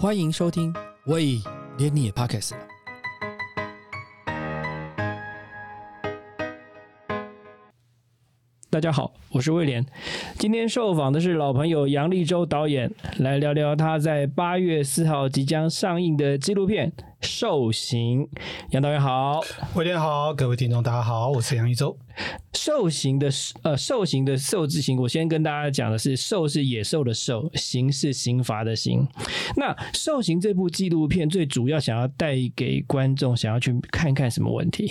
[0.00, 0.72] 欢迎收听，
[1.06, 1.42] 喂，
[1.76, 2.60] 连你也 Podcast 了。
[8.70, 9.84] 大家好，我是威廉。
[10.38, 12.88] 今天受访的是老朋友杨立洲导演，
[13.18, 18.24] 来聊聊他在八月四号即将上映的纪录片《受刑》。
[18.70, 19.40] 杨导演好，
[19.74, 21.98] 威廉好，各位听众大家好，我是杨一舟。
[22.68, 23.30] 受刑的
[23.62, 29.08] 呃，受刑的兽字刑，我先跟大家讲的是，兽是野兽的兽，刑是刑罚的刑。
[29.56, 34.86] 那受刑这部纪录片最主要想要带给观众，想要去看看什么问题？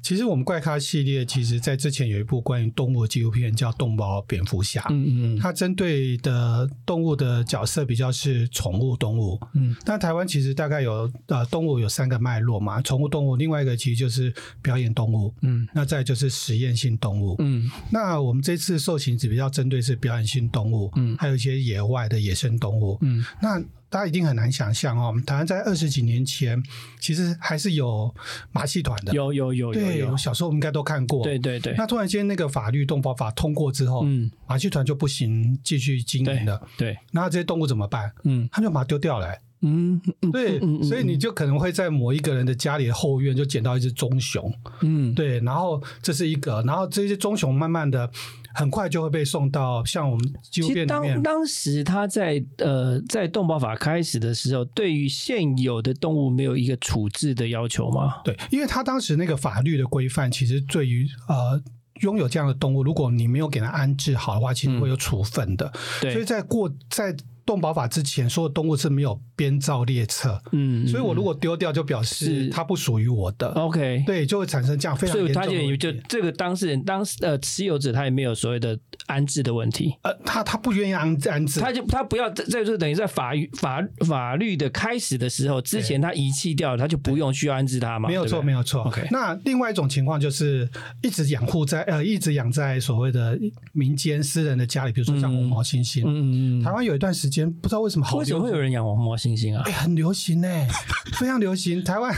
[0.00, 9.38] 其实我们怪咖系列，其实在之前有一部关于动物的纪录片叫《动保蝙蝠侠》，嗯嗯嗯，它针对的动物的角色比较是宠物动物。
[9.52, 14.32] 嗯，那台湾其实大概有呃动物有三个脉络嘛，宠物动物，另外一个其实就是
[14.62, 17.09] 表演动物，嗯那再就是实验性动物。
[17.38, 17.70] 嗯。
[17.90, 21.16] 那我们这次受刑只比较针对是表演性动物，嗯。
[21.18, 22.98] 还有一些野外的野生动物。
[23.00, 23.24] 嗯。
[23.40, 26.62] 那大家一定很难想象哦，我们台湾在二十几年前
[27.00, 28.14] 其实还是有
[28.52, 30.12] 马戏团的，有有有有对，有。
[30.12, 31.24] 我，小时候我们应该都看过。
[31.24, 31.58] 对对。
[31.58, 34.30] 对，那突然间那个法律动保法通过之后，嗯。
[34.46, 38.12] 马戏团就不行继续经营了，对，那这些动物怎么办？
[38.24, 38.48] 嗯。
[38.52, 48.10] 他们就把它丢掉了、欸嗯嗯对，嗯嗯所以你就可能会在某一个人的家里的后院就捡到一只棕熊，嗯对，然后这是一个，然后这些棕熊慢慢的
[48.54, 58.22] 很快就会被送到像我们纪录其实当片里面，当时他在呃在动保法开始的时候，对于现有的动物没有一个处置的要求吗？
[58.24, 61.62] 对，因为他当时那个法律的规范，其实对于呃。
[62.00, 65.70] 拥有这样的动物，如果你没有给它安置好的话，其实会有处分的。
[66.00, 67.14] 对，所以在过在
[67.50, 73.48] 动保法之前，所有动物是没有编造列册，嗯，所以我如果果丢掉，就表示它不属于我的。
[73.52, 76.04] OK，对，就会产生这样非常所以严重的他就也就问题。
[76.08, 79.94] 这个当事人当时呃持有者他也没有所谓的安置的问题。
[80.02, 88.08] 呃，他他不愿意安安置，他就他不要在在就等于在法律法法律的开始的时候之前他遗弃掉了，他就不用需要安置他嘛？
[88.08, 88.82] 没有错，没有有错。
[88.82, 90.68] OK 那另外一种情况就是
[91.02, 93.38] 一直养护在呃，一直养在所谓的
[93.72, 96.02] 民间私人的家里，比如说像红毛猩猩。
[96.02, 99.72] 嗯嗯嗯台湾有一段时间不知道为什么好为什么会有人养黄毛猩猩啊哎、？
[99.72, 100.48] 很流行呢、
[101.18, 101.82] 非常流行。
[101.84, 102.12] 台湾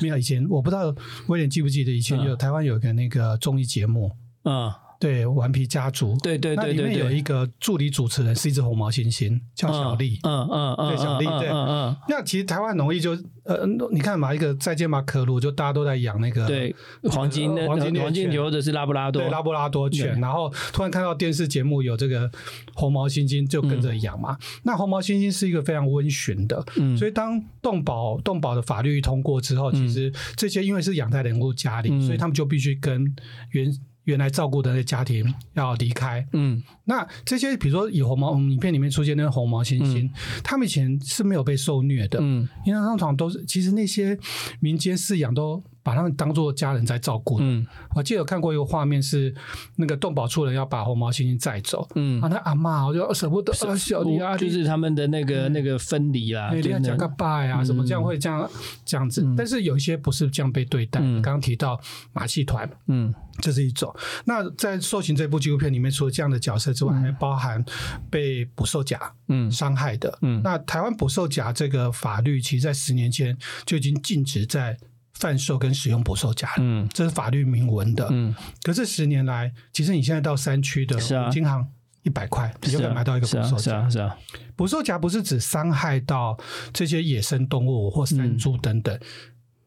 [0.00, 0.94] 没有以前，我不知道
[1.28, 4.10] 威廉记不记得以前有、嗯台湾有一个那个综艺节目，
[4.44, 4.70] 嗯，
[5.02, 6.16] 对，顽皮家族。
[6.22, 10.20] 对对那里对对对，面有一个助理主持人是一只红毛猩猩，叫小丽。
[10.22, 13.10] 嗯嗯嗯，对小丽嗯对嗯嗯那其实台湾很容易就
[13.44, 16.76] 呃，你看嘛，一个再见吧可鲁，就大家都在养那个嗯，对，
[17.10, 22.30] 黄金的黄金猎黄金犬牛或者是拉布拉多对，拉布拉多犬，然后突然看到电视节目有这个
[22.74, 24.38] 红毛猩猩，就跟着养嘛。
[24.62, 33.12] 那红毛猩猩是一个非常温驯的，嗯所以当动保动保的法律通过之后，其实这些因为是养在人物家里，嗯所以他们就必须跟
[33.50, 33.66] 原
[34.04, 36.26] 原来照顾的那个家庭要离开。
[36.32, 36.62] 嗯。
[36.84, 40.10] 那这些比如说以红毛我们影片里面出现那个红毛猩猩，
[40.42, 42.48] 他们以前是没有被受虐的，嗯。
[42.64, 44.18] 因为通常都是其实那些
[44.60, 47.44] 民间饲养都把他们当做家人在照顾的。
[47.44, 47.66] 嗯。
[47.94, 49.34] 我记得有看过一个画面，是
[49.76, 52.20] 那个动保处人要把红毛猩猩载走，嗯。
[52.20, 58.48] 啊，那阿妈我就舍不得，啊，小弟啊，就是他们的那个那个分离啦，哎，你就是那要讲个拜啊，什么这样会这样
[58.84, 61.00] 这样子，但是有一些不是这样被对待。
[61.02, 61.20] 嗯。
[61.22, 61.80] 刚刚提到
[62.12, 63.12] 马戏团，嗯。
[63.40, 63.92] 这是一种。
[64.26, 67.64] 那在《受刑》这部纪录片里面，除了这样的角色之外，还包含
[68.10, 69.50] 被捕兽夹嗯。
[69.50, 70.18] 伤害的。
[70.20, 70.42] 嗯。
[70.44, 73.34] 那台湾捕兽夹这个法律，其实在十年前
[73.64, 74.76] 就已经禁止在
[75.14, 76.48] 贩售跟使用捕兽夹。
[76.58, 80.96] 嗯这是法律明文的，嗯，可是十年来，其实你现在到山区的
[81.30, 81.66] 金行
[82.02, 84.16] 一百块，你就可以买到一个捕兽夹是啊
[84.56, 86.36] 捕兽夹不是只伤害到
[86.72, 88.98] 这些野生动物或山猪等等，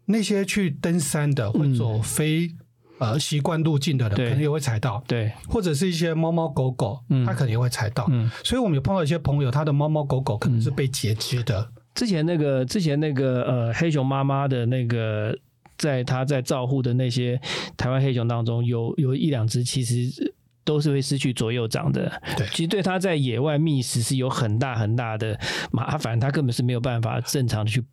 [0.05, 2.51] 那些去登山的或走非、
[2.99, 5.03] 呃习惯路径的人，可能也会踩到。
[5.07, 8.05] 对，或者是一些猫猫狗狗，嗯它可能也会踩到。
[8.09, 8.29] 嗯。
[8.43, 11.71] 所以我们有碰到一些朋友，他的猫猫狗狗可能是被截肢的。
[11.95, 15.35] 之前那个之前那个呃黑熊妈妈的那个，
[15.77, 17.39] 在她在照护的那些
[17.75, 22.21] 台湾黑熊当中，有有一两只其实都是会失去左右掌的。
[22.37, 25.39] 对其实对它在野外觅食是有很大很大的
[25.71, 27.83] 麻烦，它根本是没有办法正常的去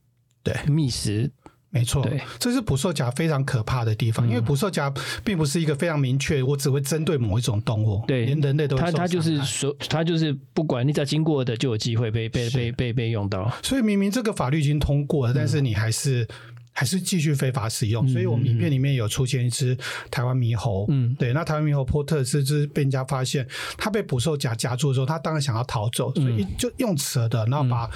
[0.43, 1.31] 对觅食。
[1.75, 4.93] 没错对，这是捕兽夹非常可怕的地方，因为捕兽夹
[5.25, 8.27] 并不是一个非常明确，我只会针对某一种动物，对。
[8.27, 9.47] 连人类都它它就是伤害。
[9.47, 13.51] 所它就是不管你只要经过的就有机会被被被被被用到。
[13.63, 16.29] 所以明明这个法律已经通过了，但是你还是
[16.73, 19.77] 还是继续非法使用，所以我们影片里面有出现一只
[20.11, 21.15] 台湾猕猴，嗯。
[21.19, 23.47] 对，那台湾猕猴波特是就是被人家发现，
[23.79, 27.89] 它被捕兽夹夹住的时候，它当然想要逃走，所以就用扯的，然后把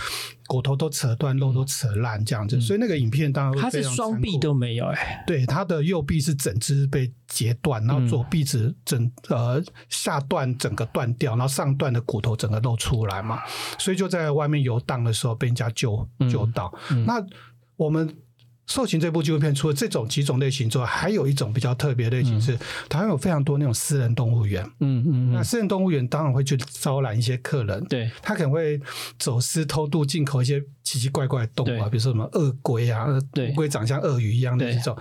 [0.46, 13.40] 骨头都扯断，肉都扯烂这样子，所以那个影片当然他是双臂都没有哎、对，他的右臂是整只被截断，然后左臂只整呃下段整个断掉，然后上段的骨头整个露出来嘛，
[13.78, 16.72] 所以就在外面游荡的时候被人家救救到。
[17.06, 17.25] 那
[17.76, 18.16] 我们。
[18.66, 22.58] 兽行这部纪录片，除了这种几种类型之外，还有一种比较特别的类型是，
[22.88, 24.64] 台湾有非常多那种私人动物园。
[24.80, 28.80] 嗯嗯嗯，那私人动物园当然会去招揽一些客人，对，他可能会
[29.18, 33.50] 走私、偷渡、进口一些奇奇怪怪的动物啊，比如说什么鳄龟啊，对。
[33.52, 34.98] 乌龟长像鳄鱼一样的对这种。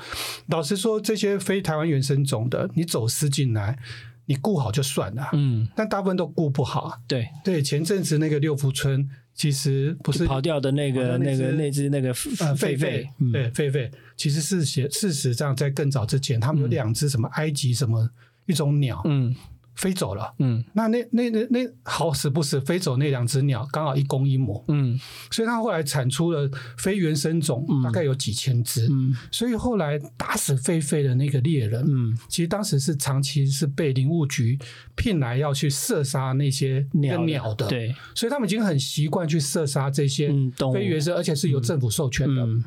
[0.47, 3.79] 老实说，这些非台湾原生种的，你走私进来，
[4.27, 5.67] 你顾好就算了，嗯。
[5.75, 6.81] 但大部分都顾不好。
[6.81, 6.97] 啊。
[7.07, 18.09] 对，对，前阵子那个六福村，其实不是跑掉的那个那个那只那个呃，狒狒对，狒狒，其实是写事实上在更早之前，他们有两只什么埃及什么
[18.45, 19.35] 一种鸟嗯
[19.75, 20.33] 飞走了。
[20.39, 20.63] 嗯。
[20.73, 24.99] 那那那那那好死不死飞走那两只鸟，刚好一公一母，嗯。
[25.31, 28.87] 所以它后来产出了非原生种，大概有几千只。
[28.89, 29.15] 嗯。
[29.31, 34.57] 所以后来打死狒狒的那个猎人，嗯，其实当时是长期是被林务局
[34.95, 40.29] 聘来要去射杀那些鸟的，，对，所以他们已经很习惯去射杀这些
[40.73, 42.43] 非原生，而且是由政府授权的。
[42.43, 42.63] 嗯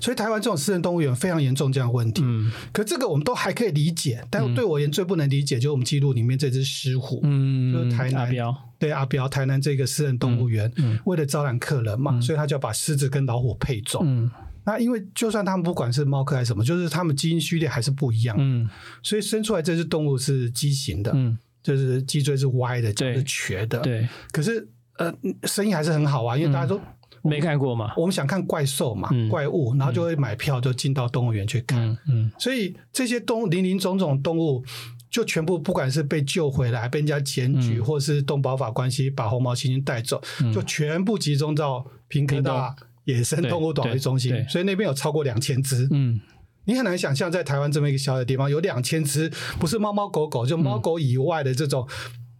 [0.00, 2.22] 所以台湾这种私人动物园非常严重这样的问题。
[2.24, 2.50] 嗯。
[2.72, 8.32] 可这个我们都还可以理解，但对我而言最不能理解就是我们记录里面这只狮虎，嗯，就是台南
[8.78, 14.02] 对阿彪台南这个私人动物园，嗯为了招揽客人嘛，所以他就要把狮子跟老虎配种。
[14.04, 14.30] 嗯。
[14.62, 18.68] 那因为就算他们不管是猫科还是什么，就是他们基因序列还是不一样，嗯。
[19.02, 23.80] 所以生出来这只动物是畸形的，嗯，就是脊椎是歪的，就是瘸的。
[23.80, 24.68] 对，可是
[24.98, 25.12] 呃，
[25.44, 26.78] 生意还是很好啊，因为大家都、
[27.22, 31.80] 没看过嘛，我们想看怪兽嘛，嗯怪物，然后就会买票就进到动物园去看。
[31.88, 34.64] 嗯嗯所以这些动物林林总总动物，
[35.10, 40.20] 就全部不管是被救回来、被人家检举，嗯或是动保法关系把红毛猩猩带走，
[40.54, 42.74] 就全部集中到平科大
[43.04, 44.32] 野生动物保育中心。
[44.48, 45.88] 所以那边有超过两千只。
[45.90, 46.20] 嗯
[46.66, 49.28] 你很难想象，在台湾这么一个小的地方，有两千只，
[49.58, 51.88] 不是猫猫狗狗，就猫狗以外的这种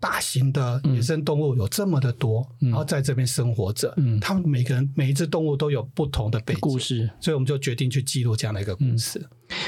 [0.01, 3.93] 大型的野生动物有这么的多，然后在这边生活着。
[3.99, 7.09] 嗯他们每个人每一只动物都有不同的背景故，事。
[7.21, 9.25] 所以我们就决定去记录这样的一个故事。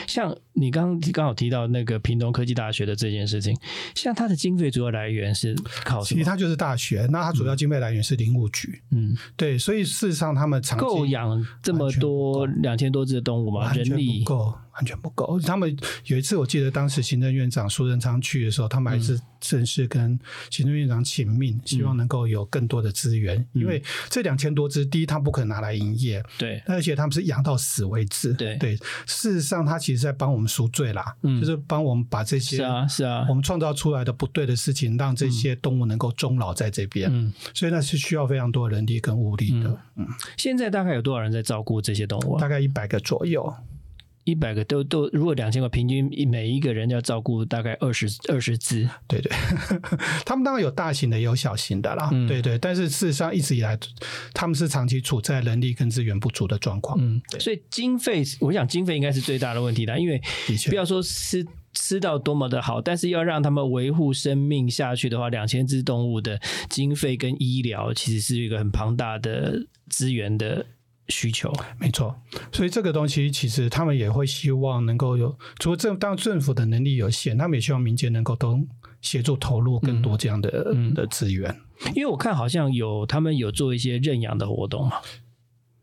[0.07, 3.57] 像你刚刚好提到那个屏东科技大学的这件事情，
[3.95, 5.55] 像它的经费主要来源是
[5.85, 6.19] 靠什么？
[6.19, 8.83] 其实它就是大学，那它主要经费来源是林务局。
[8.91, 13.73] 嗯，对，所以事实上他们长期够养这么多两千多只的动物吗？
[13.73, 15.41] 人力不够，完全不够。
[15.41, 15.77] 他们
[16.07, 20.19] 有一次，我记得当时行政院长苏贞昌去的时候，他们还是正式跟
[20.51, 28.33] 行政院长请命，希望能够有更多的资源，因为这两千多只，第一，他不可能拿来营业，对，而且他们是养到死为止。
[28.35, 28.77] 对对，
[29.07, 37.09] 事实上，他其实在帮我们赎罪啦，嗯就是帮我们把这些是啊是啊我，们创造出来的不对的事情，让这些动物能够终老在这边。
[37.13, 40.07] 嗯，所以那是需要非常多人力跟物力的，嗯，
[40.37, 42.49] 现在大概有多少人在照顾这些动物啊大？
[42.49, 43.55] 概一百个左右。
[44.25, 48.89] 一百个都都，如果两千个，平均每一个人要照顾大概二十二十只。
[49.09, 49.33] 对对，
[50.25, 52.09] 他们当然有大型的，也有小型的啦。
[52.13, 53.79] 嗯对对，但是事实上一直以来，
[54.33, 56.97] 他们是长期处在人力跟资源不足的状况。
[57.01, 60.21] 嗯，所以经费，我想经费应该是最大的问题啦，因为
[60.69, 66.39] 不要说吃吃到多么的好，但是要让他们维护生命下去的话，两千只动物的
[66.69, 70.65] 经费跟医疗其实是一个很庞大的资源的
[71.13, 71.53] 需求。
[71.79, 72.15] 没错，
[72.51, 78.59] 所以这个东西其实他们也会希望能够有，除了政当政府的能力有限，他们也希望民间能够都
[79.01, 81.55] 协助投入更多这样的、嗯的资源。
[81.95, 84.97] 因为我看好像有他们有做一些认养的活动嘛，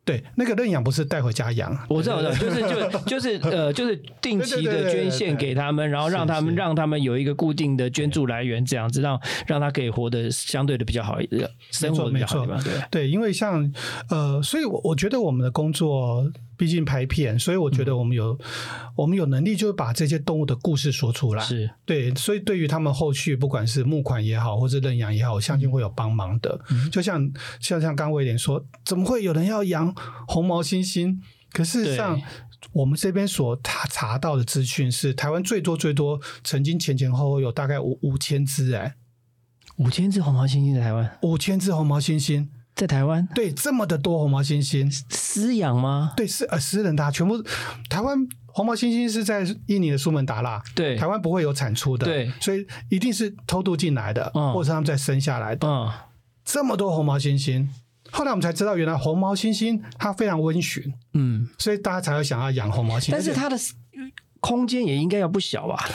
[0.10, 12.74] 对，那个认养不是带回家养，我知道，我知道，就是就就是 呃，就是定期的捐献给他们，然后让他们让他们有一个固定的捐助来源，这样子让让他可以活得相对的比较好一点，生活得比较好对。
[12.90, 13.72] 对，因为像
[14.10, 16.26] 呃，所以我我觉得我们的工作
[16.60, 18.38] 毕竟拍片，所以我觉得我们有、
[18.94, 21.42] 我们有能力就是把这些动物的故事说出来。
[21.42, 26.60] 是，对，所以对于他们后续不管是募款也好，或是认养也好，我相信会有帮忙的。
[26.92, 29.96] 就像像像刚威廉说，怎么会有人要养
[30.28, 31.18] 红毛猩猩？
[31.54, 32.22] 可事实上，
[32.74, 38.96] 我们这边所查查到的资讯是，台湾最多最多曾经前前后后有大概五五千只，哎，
[39.78, 42.50] 五千只红毛猩猩在台湾，五千只红毛猩猩，
[42.80, 46.14] 在台湾对，这么的多红毛猩猩，饲养吗？
[46.16, 47.44] 对，是呃私人的、啊，全部
[47.90, 55.68] 台湾红毛猩猩是在印尼的苏门答腊，对，台湾不会有产出的，对所以一定是偷渡进来的，嗯或者他们再生下来的。
[55.68, 55.92] 嗯，
[56.46, 57.68] 这么多红毛猩猩，
[58.12, 63.12] 后来我们才知道，原来红毛猩猩它非常温驯，嗯，所以大家才会想要养红毛猩猩。
[63.12, 63.58] 但是它的
[64.40, 65.86] 空间也应该要不小吧？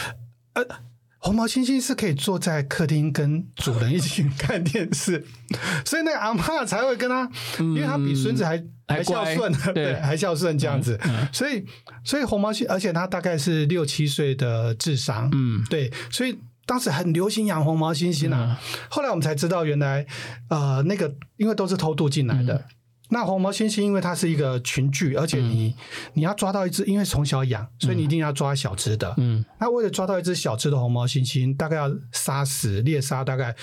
[1.25, 5.25] 红毛猩猩是可以坐在客厅跟主人一起看电视，
[5.83, 7.27] 所以那个阿嬷才会跟他，
[7.59, 9.73] 因为他比孙子还嗯还还孝乖顺，对。
[9.73, 11.01] 对，还孝顺这样子，
[11.33, 11.65] 所以
[12.05, 15.65] 所以红毛猩，而且他大概是六七岁的智商，嗯。
[15.71, 18.61] 对，所以当时很流行养红毛猩猩啊。
[18.91, 20.07] 后来我们才知道，原来
[20.51, 22.67] 呃那个因为都是偷渡进来的。
[23.11, 25.75] 那红毛猩猩，因为它是一个群聚，而且你、
[26.15, 29.15] 你要抓到一只，因为从小养，所以你一定要抓小只的。
[29.19, 33.55] 嗯那为了抓到一只小只的红毛猩猩，大概要杀死猎杀大概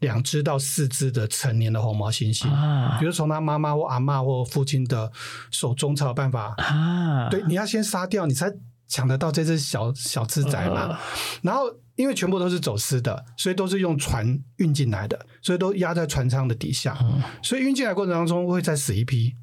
[0.00, 5.10] 两只到四只的成年的红毛猩猩，啊比如从他妈妈或阿嬷或父亲的
[5.50, 6.54] 手中才有办法。
[6.58, 8.52] 啊，对，你要先杀掉，你才
[8.90, 10.88] 抢得到这只小小只仔嘛。
[10.88, 10.98] 呃
[11.40, 11.62] 然后
[11.96, 19.34] 因为全部都是走私的，所以都是用船运进来的，所以都压在船舱的底下，嗯所以运进来过程当中会再死一批。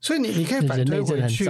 [0.00, 1.44] 所以你你可以反推回去，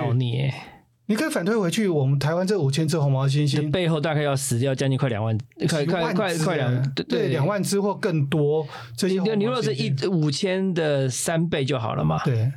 [1.06, 5.36] 你可以反推回去，我们台湾这五千只红毛猩猩，这背后大概要死掉将近快两万，
[5.68, 7.44] 快几快快快两欸对两。
[7.44, 8.64] 万只或更多。
[8.96, 12.52] 这些你如果是一五千的三倍就好了嘛，对，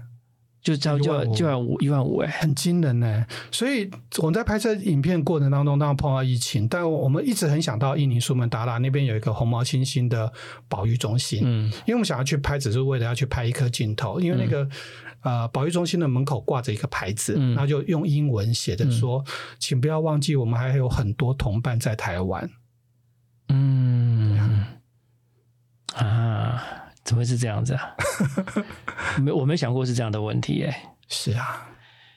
[0.64, 1.36] 就差不多就要一万五。
[1.36, 3.26] 就要五一万五哎，很惊人呢。
[3.52, 10.32] 所以我们在拍摄影片过程当中，当然碰到疫情，但我们一直很想到印尼苏门答腊那边有一个红毛猩猩的
[10.68, 11.66] 保育中心，嗯。
[11.86, 14.68] 因为我们想要去拍，只是为了要去拍一颗镜头，因为那个。
[15.24, 17.52] 呃，保育中心的门口挂着一个牌子，嗯。
[17.56, 19.24] 然后就用英文写着说
[19.58, 22.50] ：“请不要忘记，我们还有很多同伴在台湾。
[23.48, 24.38] 嗯。
[25.96, 26.62] 啊，
[27.04, 27.96] 怎么会是这样子啊？
[29.22, 31.70] 没我没想过是这样的问题哎。”是啊，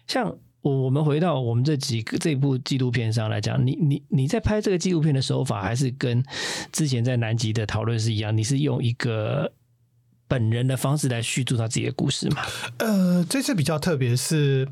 [0.06, 6.24] 像我我们回到我们这几个这部纪录片上来讲，你你你在拍这个纪录片的手法，还是跟
[6.72, 8.36] 之前在南极的讨论是一样？
[8.36, 9.52] 你是用一个
[10.26, 12.42] 本人的方式来叙述他自己的故事嘛？
[12.78, 14.66] 呃，这次比较特别是，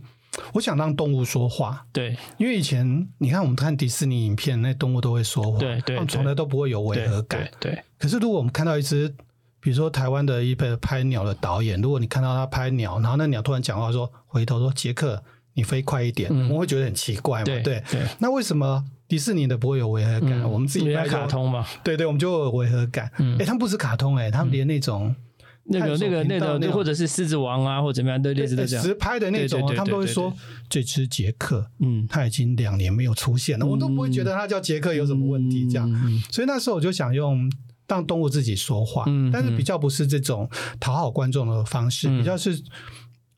[0.55, 7.73] 我想让动物说话，对因为以前你看我们看迪士尼影片，那动物都会说话，对对他们从来都不会有违对和感对。
[7.73, 9.15] 对，可是如果我们看到一只，
[9.65, 17.47] 比如说台湾的一个拍鸟的导演，如果你看到他拍鸟，然后那鸟突然讲话说，回头说杰克，你飞快一点，嗯我们会觉得很奇怪嘛？
[17.47, 17.83] 对对。
[17.91, 20.33] 对，那为什么迪士尼的不会有违和感？
[20.43, 23.07] 嗯我们自己拍卡通嘛，对对，我们就违和感。
[23.07, 25.17] 哎、嗯他们不是卡通、哎，他们连那种
[25.65, 28.85] 那个那个那个，那或者是狮子王啊，或者怎么样，都类似都这样。
[28.85, 30.31] 实拍的那种他们都会说
[30.69, 35.91] 这只杰克，嗯，他已经两年没有出现了，我都不会觉得他叫杰克有什么问题这样。
[35.91, 37.51] 嗯所以那时候我就想用
[37.87, 40.49] 让动物自己说话，嗯但是比较不是这种
[40.81, 42.19] 讨好观众的方式，嗯。
[42.19, 42.63] 比较是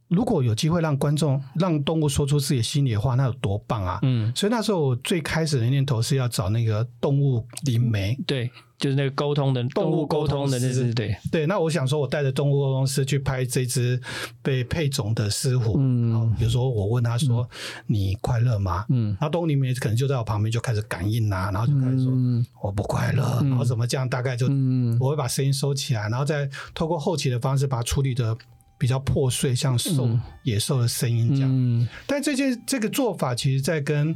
[0.08, 3.98] 如果有机会让观众让动物说出自己心里的话，那有多棒啊！
[4.02, 8.16] 嗯，所以那时候我最开始的念头是要找那个动物灵媒。
[8.26, 8.48] 对，
[8.78, 14.00] 就是那个沟通的动物沟通的，那师是对，对，那我想说，我带着动物沟通师去拍这只
[14.42, 17.48] 被配种的狮虎，嗯然后比如说我问他说
[17.88, 23.40] ：“你快乐吗？”嗯然后动物灵媒可能就在我旁边就开始感应啊，然后就开始说：“嗯我不快乐。
[23.42, 24.08] 然后怎么这样？
[24.08, 28.36] 大概就嗯我会把声音收起来，然后再透过后期的方式把它处理的
[28.78, 30.08] 比较破碎，像兽、
[30.42, 31.50] 野兽的声音这样。
[31.52, 34.14] 嗯但这件这个做法，其实在跟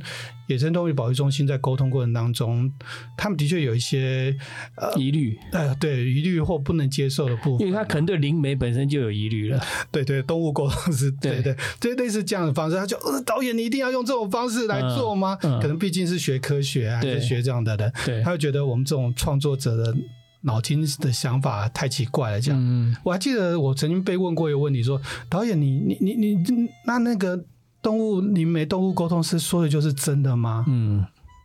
[0.49, 2.71] 野生动物保育中心在沟通过程当中，
[3.17, 4.37] 他们的确有一些
[4.77, 7.67] 呃疑虑，呃对疑虑或不能接受的部分。
[7.67, 9.63] 因为他可能对灵媒本身就有疑虑了。
[9.91, 15.37] 对对动物沟通是对对对对类似这样的方式，他就呃导演你一定要用这种方式来做吗？
[15.37, 19.95] 可能毕竟是学科学啊是学这样的人，对他会觉得我们这种创作者的
[20.43, 22.61] 脑筋的想法太奇怪了，这样。
[22.61, 27.45] 嗯我还记得我曾经被问过一个问题说，导演你你你你那那个
[27.83, 30.65] 动物灵媒动物沟通师说的就是真的吗？
[30.69, 31.05] 嗯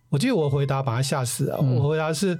[0.09, 2.37] 我记得我回答把他吓死了，嗯我回答是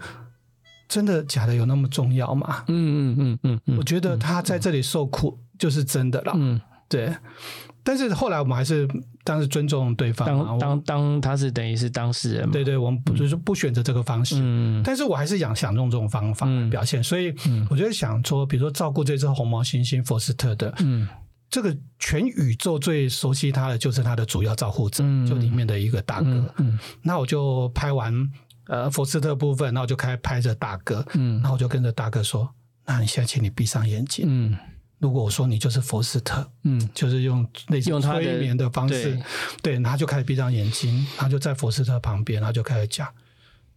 [0.88, 2.64] 真的假的有那么重要吗？
[2.68, 7.14] 嗯嗯嗯嗯我觉得他在这里受苦就是真的了，嗯，对。
[7.84, 8.88] 但是后来我们还是
[9.26, 12.54] 当是尊重对方当当当他是等于是当事人嘛。
[12.54, 14.38] 对对，我们不就是不选择这个方式。
[14.40, 17.34] 嗯但是我还是想想用这种方法来表现，所以
[17.70, 21.08] 我就想说，比如说照顾这只红毛猩猩佛斯特的，嗯
[21.50, 26.30] 这个全宇宙最熟悉他的就是他的主要照护者，嗯就里面的一个大哥。
[26.30, 28.14] 嗯嗯那我就拍完
[28.68, 32.50] 呃佛斯特部分，然后我就开拍着大哥，嗯然后我就跟着大哥说
[32.86, 34.58] ：“那你现在请你闭上眼睛。
[35.00, 39.24] 嗯如果我说你就是佛斯特，嗯就是用类似用他的催眠的方式对，
[39.62, 43.08] 对，然后他就开始闭上眼睛，然后就在佛斯特旁边，然后就开始讲：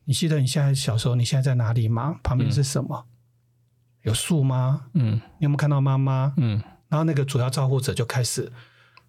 [0.04, 2.20] 你记得你现在小时候，你现在在哪里吗？
[2.22, 3.04] 旁边是什么？
[4.02, 4.84] 有树吗？
[4.94, 6.32] 嗯你有没有看到妈妈？
[6.36, 8.50] 嗯然后那个主要照顾者就开始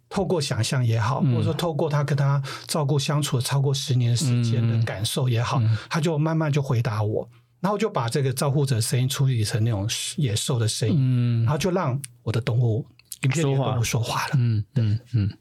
[0.09, 7.29] 透过想象也好，嗯或者说透过他跟他照顾相处超过十年时间的感受也好，他就慢慢就回答我。
[7.61, 9.87] 然后就把这个照护者声音处理成那种
[10.17, 12.85] 野兽的声音，嗯然后就让我的动物
[13.23, 14.31] 影片里的说话动物说话了。
[14.37, 15.37] 嗯嗯嗯，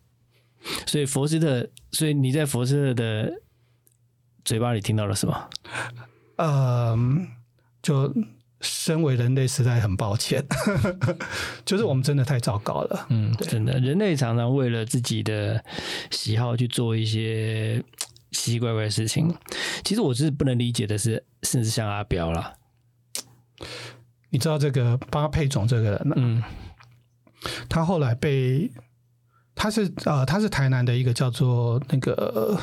[0.87, 3.33] 所以佛斯特，所以你在佛斯特的
[4.45, 5.51] 嘴巴里听到了什么？
[6.37, 6.97] 呃，
[7.83, 8.13] 就
[8.61, 10.45] 身为人类，实在很抱歉，
[11.65, 13.07] 就是我们真的太糟糕了。
[13.11, 15.65] 嗯，真的，人类常常为了自己的
[16.11, 17.83] 喜好去做一些
[18.31, 19.35] 奇奇怪怪的事情。
[19.85, 22.55] 其实我是不能理解的是，甚至像阿彪啦，
[24.31, 26.43] 你知道这个帮他配种这个人，嗯。
[27.69, 28.69] 他后来被
[29.55, 32.61] 他是呃他是台南的一个叫做那个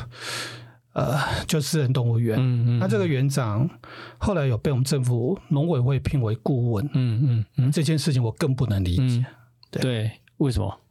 [0.91, 1.17] 呃
[1.47, 3.69] 就私人动物园，嗯嗯，那这个园长
[4.17, 7.71] 后来有被我们政府农委会聘为顾问，嗯嗯嗯。
[7.71, 9.25] 这件事情我更不能理解，嗯，
[9.71, 9.81] 对。
[9.81, 10.81] 对，为什么？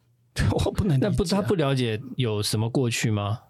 [0.65, 1.11] 我不能理解啊。
[1.11, 3.41] 那不他不了解有什么过去吗？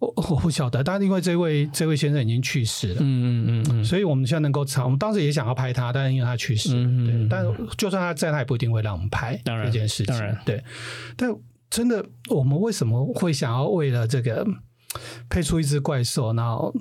[0.00, 2.96] 我 我不晓得，但是因为这位这位先生已经去世了。
[3.00, 7.44] 嗯嗯嗯嗯，所以我们现在能够查，我们当时也想要拍他，但是因为他去世，嗯嗯嗯对，但
[7.76, 10.64] 就算他在，他也不一定会让我们拍当然这件事情，当然对。
[11.16, 11.30] 但
[11.70, 14.44] 真的，我们为什么会想要为了这个
[15.28, 16.74] 配出一只怪兽，然后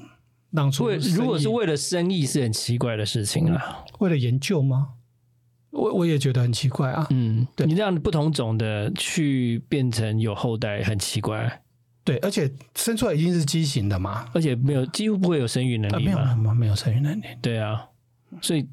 [0.52, 3.84] 让出如果是为了生意，是很奇怪的事情啊。
[4.00, 4.92] 为了研究吗？
[5.72, 7.06] 我我也觉得很奇怪啊。
[7.12, 11.62] 嗯，对你这样不同种的去变成有后代，很奇怪，
[12.10, 16.36] 对，而且生出来已经是畸形的嘛，而且没有几乎不会有生育能力嘛。
[16.36, 17.88] 没有没有生育能力，对啊，
[18.42, 18.68] 所以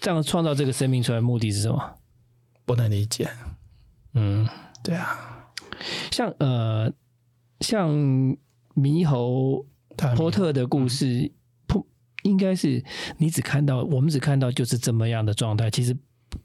[0.00, 1.98] 这样创造这个生命出来的目的是什么？
[2.66, 3.26] 不能理解。
[4.12, 4.46] 嗯，
[4.82, 5.48] 对啊，
[6.10, 6.92] 像呃，
[7.60, 7.90] 像
[8.74, 9.64] 猕猴
[9.96, 11.32] 太波特的故事，
[11.66, 11.86] 不
[12.24, 12.84] 应该是
[13.16, 15.96] 你只看到我们只看到就是这么样的状态，其实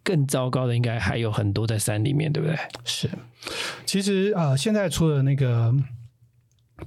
[0.01, 2.57] 更糟糕的应该还有很多在山里面，对不对？
[2.85, 3.09] 是，
[3.85, 5.73] 其实呃，现在除了那个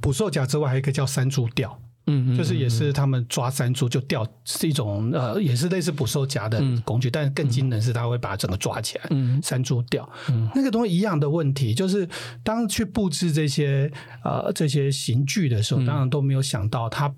[0.01, 1.81] 捕兽夹之外，还有一个叫山猪钓。
[2.09, 9.07] 嗯就是也是他们抓山猪就钓是一种呃，也是类似捕兽夹的嗯工具，但是更惊人是他会把它整个抓起来。
[9.11, 9.41] 嗯。
[9.43, 10.49] 山猪钓，嗯。
[10.55, 12.09] 那个东西一样的问题，就是
[12.45, 13.91] 当去布置这些
[14.23, 15.85] 呃这些刑具的时候，嗯。
[15.85, 17.13] 当然都没有想到它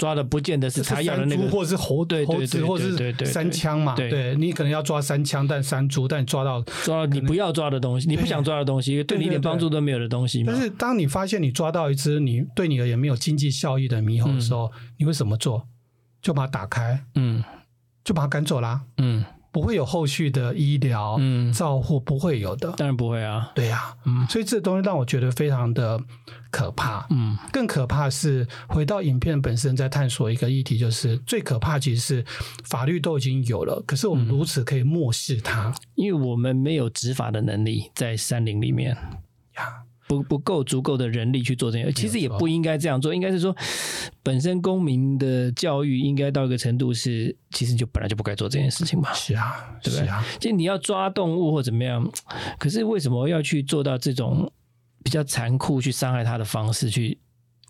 [0.00, 4.08] 抓的不见得是是他要的那个，或是猴对对猴子对或是对对对山枪嘛，对。
[4.08, 10.56] 对你可能要抓三枪，但三猪，但你抓到抓到你不要抓的东西，你不想抓的东西，对你一点帮助都没有的东西但。
[10.58, 15.68] 是当你发现你抓到一只你对你而言没有经济效益的猕猴的时候，你会怎么做？
[16.22, 17.44] 就把它打开，嗯。
[18.02, 22.72] 就把它赶走啦，嗯不会有后续的医疗、嗯，照护，不会有的。
[22.76, 23.50] 当然不会啊。
[23.54, 26.00] 对呀、嗯所以这东西让我觉得非常的
[26.50, 27.06] 可怕。
[27.10, 32.24] 嗯更可怕是回到影片本身，在探索一个议题，就是最可怕其实是
[32.64, 38.96] 法律都已经有了，可是我们如此可以漠视它因为我们没有执法的能力，在山林里面
[39.56, 39.82] 呀。
[40.10, 43.54] 不不够足够的人力去做这件，其实也不应该这样做，应该是说
[44.24, 49.12] 本身公民的教育应该到一个程度是，其实就本来就不该做这件事情嘛。
[49.12, 52.04] 是啊，对不对是啊，就你要抓动物或怎么样，
[52.58, 54.52] 可是为什么要去做到这种
[55.04, 57.16] 比较残酷去伤害它的方式去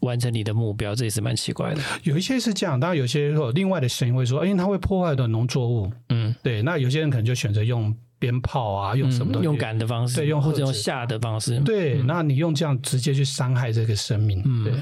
[0.00, 0.94] 完成你的目标？
[0.94, 1.82] 这也是蛮奇怪的。
[2.04, 5.92] 有一些是这样，当然有些有另外的声音会说，因为，它会破坏的农作物。
[6.08, 9.44] 嗯，对，那有些人可能就选择用鞭炮啊，用什么东西？
[9.44, 11.58] 嗯用赶的方式，对用或者用吓的方式。
[11.60, 14.74] 对，那你用这样直接去伤害这个生命，嗯对，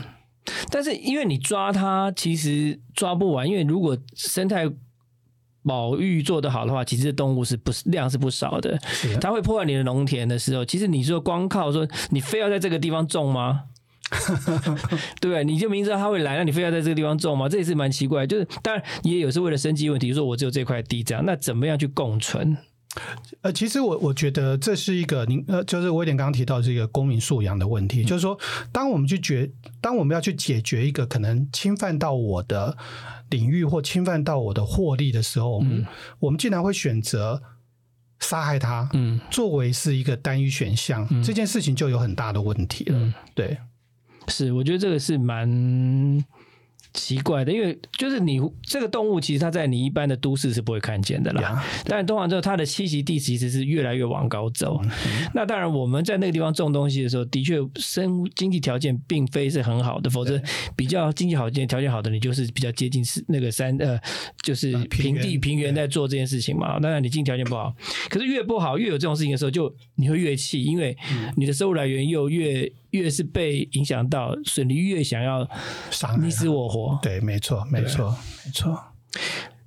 [0.71, 4.69] 但是因为你抓它，其实抓不完，因为如果生态
[5.63, 8.73] 保育做得好的话，其实动物是不是量是不少的。
[8.73, 13.65] 的它会破坏你的农田的时候，其实你说光靠说你非要在这个地方种吗？
[15.21, 15.45] 对？
[15.45, 17.47] 你就明知道它会来，那你非要在这个地方种吗？
[17.49, 18.27] 这也是蛮奇怪。
[18.27, 22.57] 就是当然也有是为了生计问题，说我只有这块地这样，那怎么样去共存？
[23.43, 28.39] 呃，其实我我觉得这是一个您呃，就是威廉刚刚提到这个公民素养的问题，就是说，
[28.73, 32.77] 当我们去决，当我们要去解决一个可能侵犯到我的
[33.31, 35.87] 领域或侵犯到我的获利的时候，我们、
[36.19, 37.43] 我们竟然会选择
[38.21, 42.99] 杀害他，嗯作为是一个单一选项，这件事情就有很大的问题了。
[42.99, 43.59] 嗯，对，
[44.29, 45.49] 是，我觉得这个是蛮
[46.99, 51.41] 奇怪的，因为就是你这个动物，其实它在你一般的都市是不会看见的啦。
[51.41, 54.81] 呀但通常之后，它的栖息地其实是越来越往高走。
[55.33, 60.41] 那当然，我们在那个地方种东西的时候，的确生经济条件并非是很好的，否则
[60.77, 63.99] 比较经济条件条件好的，你就是比较接近是那个山呃，
[64.43, 66.81] 就是平地平原在做这件事情嘛。
[66.81, 67.73] 当然，你经济条件不好，
[68.11, 70.97] 可是越不好，越有这种事情的时候，就你会越气，因为
[71.37, 75.49] 你的收入来源又越越是被影响到，所以你越想要
[75.91, 76.99] 伤你死我活。
[77.03, 78.83] 对，没错，没错，没错。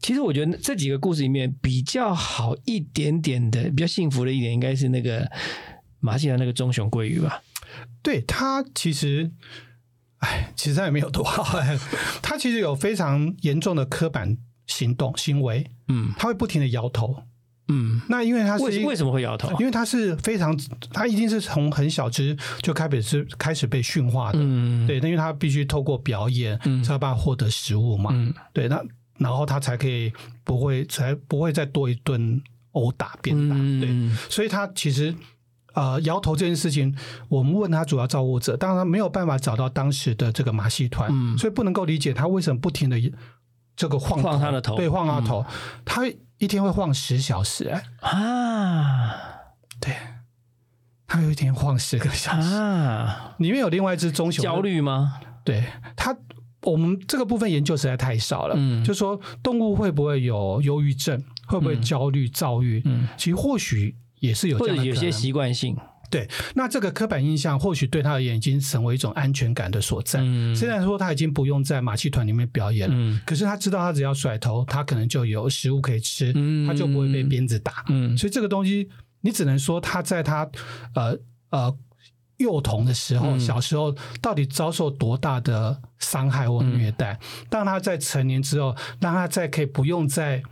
[0.02, 5.30] 其实我觉得这几个故事里面比较好一点点的，比较幸福的一点，应该是那个
[6.00, 7.44] 马戏团那个棕熊鲑鱼吧。
[8.02, 9.32] 对它其实，
[10.18, 11.78] 哎，其实它也没有多好，哎，
[12.22, 17.24] 他其实有非常严重的刻板行动行为，嗯它会不停的摇头。
[17.72, 19.50] 嗯，那因为它是为为什么会摇头？
[19.60, 20.56] 因为它是非常，
[20.92, 26.84] 它一定是从很小只就开始是开始被驯化的，嗯，对，那因为它必须透过表演嗯。
[26.84, 28.34] 才有办法获得食物嘛，嗯。
[28.52, 28.84] 对，那
[29.18, 30.12] 然后它才可以
[30.44, 35.14] 不会才不会再多一顿殴打鞭打，对，嗯所以它其实
[35.74, 36.96] 呃摇头这件事情，
[37.30, 41.38] 我们问他主要照顾者，当然没有办法找到当时的这个马戏团，嗯。
[41.38, 42.98] 所以不能够理解他为什么不停的
[43.76, 44.76] 这个晃晃他的头。
[44.76, 45.46] 嗯对，晃他的头，
[45.86, 46.02] 他
[46.42, 49.16] 一天会晃十小时、哎，啊
[49.80, 49.96] 对，
[51.06, 52.56] 他有一天晃十个小时。
[52.56, 55.20] 啊，里面有另外一只棕熊，焦，虑吗？
[55.46, 55.64] 对
[55.96, 56.18] 它，
[56.64, 58.56] 我们这个部分研究实在太少了。
[58.58, 62.82] 嗯就说动物会不会有忧郁症，会不会焦虑、躁郁？
[62.86, 65.78] 嗯其实或许也是有这或者有些习惯性，
[66.12, 70.20] 对，那这个刻板印象或许对他而言已经成为一种安全感的所在。
[70.22, 77.86] 嗯虽然说他已经不用在马戏团里面表演了，嗯可是他知道他只要甩头，他可能就有食物可以吃，嗯他就不会被鞭子打。
[77.88, 78.90] 嗯所以这个东西，
[79.22, 80.48] 你只能说他在他
[80.96, 81.18] 呃
[81.52, 81.74] 呃
[82.38, 87.18] 幼童的时候，嗯小时候到底遭受多大的伤害或虐待，
[87.50, 90.44] 当他在成年之后，让他在可以不用在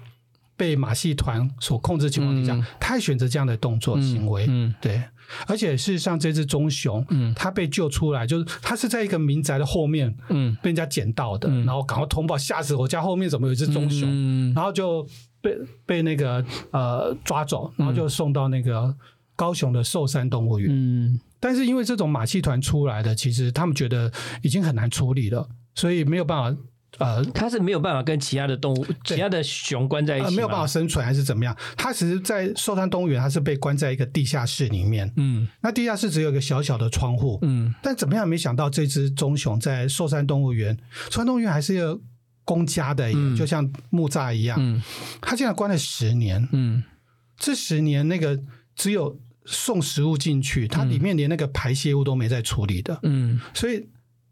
[0.56, 5.04] 被马戏团所控制情况底下，嗯他还选择这样的动作行为，嗯对。
[5.47, 7.33] 而且事实上，这只棕熊，嗯。
[7.35, 10.55] 它被救出来，就是它是在一个民宅的后面嗯。
[10.61, 11.65] 被人家捡到的，嗯。
[11.65, 14.07] 然后赶快通报，吓死我家后面怎么有一只棕熊？
[14.09, 14.53] 嗯。
[14.53, 15.07] 然后就
[15.41, 18.93] 被被那个呃抓走，然后就送到那个
[19.35, 20.69] 高雄的寿山动物园。
[20.71, 21.19] 嗯。
[21.39, 24.11] 但是因为这种马戏团出来的，其实他们觉得
[24.41, 26.61] 已经很难处理了，所以没有办法
[26.97, 27.23] 呃。
[27.25, 31.56] 它是没有办法跟其他的动物、其他的熊关在一起呃，没有办法生存还是怎么样？
[31.78, 35.12] 它其实，在寿山动物园，它是被关在一个地下室里面。
[35.17, 38.28] 嗯那地下室只有一个小小的窗户，嗯但怎么样？
[38.28, 40.78] 没想到这只棕熊在寿山动物园，
[41.10, 41.99] 寿山动物园还是一个
[42.43, 44.82] 公家的，嗯就像木栅一样，嗯
[45.21, 46.47] 它竟然关了十年。
[46.52, 46.84] 嗯
[47.38, 48.38] 这十年那个
[48.75, 53.88] 只有送食物进去，它里面连那个排泄物都没在处理的，嗯，所以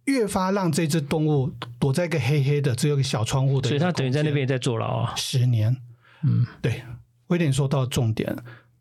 [0.05, 5.13] 越发让这只动物躲在一个黑黑的、只有一个小窗户的，所以他等于在那边也在坐牢啊。
[5.15, 5.75] 十年。
[6.23, 6.81] 嗯对，
[7.27, 8.35] 威廉说到重点，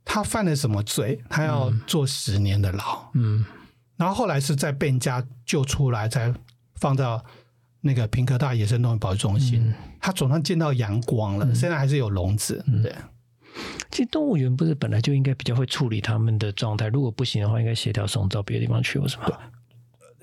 [0.04, 1.20] 他犯了什么罪？
[1.28, 3.44] 他要坐十年的牢，嗯
[3.96, 6.32] 然后后来是在被人家救出来，才
[6.76, 7.24] 放到
[7.82, 9.68] 那个平科大野生动物保育中心。
[9.68, 12.64] 嗯他总算见到阳光了，现在还是有笼子。
[12.82, 12.94] 对。
[13.90, 19.26] 其实动物园不是本来就应该比较会处理他们的状态，如果不行的话，应该协调送到别的地方去，为什么？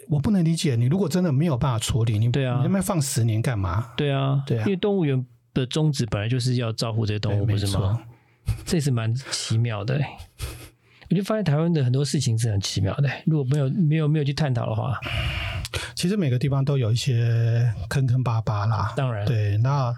[0.09, 3.91] 我不能理解，你如果真的没有办法处理，你对啊你那边放十年干嘛？
[3.95, 8.01] 对啊，对啊因为动物园的宗旨本来就是要照顾这些动物，不是吗？
[8.65, 10.05] 这是蛮奇妙的、欸。
[11.09, 14.99] 我就发现台湾的很多事情是很奇妙的、欸如果没有没有没有去探讨的话，
[15.95, 18.93] 其实每个地方都有一些坑坑巴巴啦。
[18.95, 19.93] 当然，对，那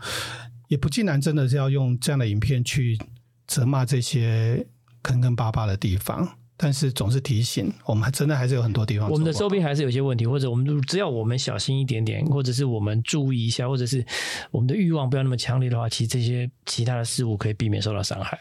[0.67, 2.99] 也不尽然真的是要用这样的影片去
[3.47, 4.67] 责骂这些
[5.01, 14.05] 坑坑巴巴的地方，但是总是提醒我们，还真的还是有很多地方我们的周边还是有些问题，或者我们只要我们小心一点点，或者是我们注意一下，或者是
[14.51, 18.39] 我们的欲望不要那么强烈的话，其实这些其他的事物可以避免受到伤害。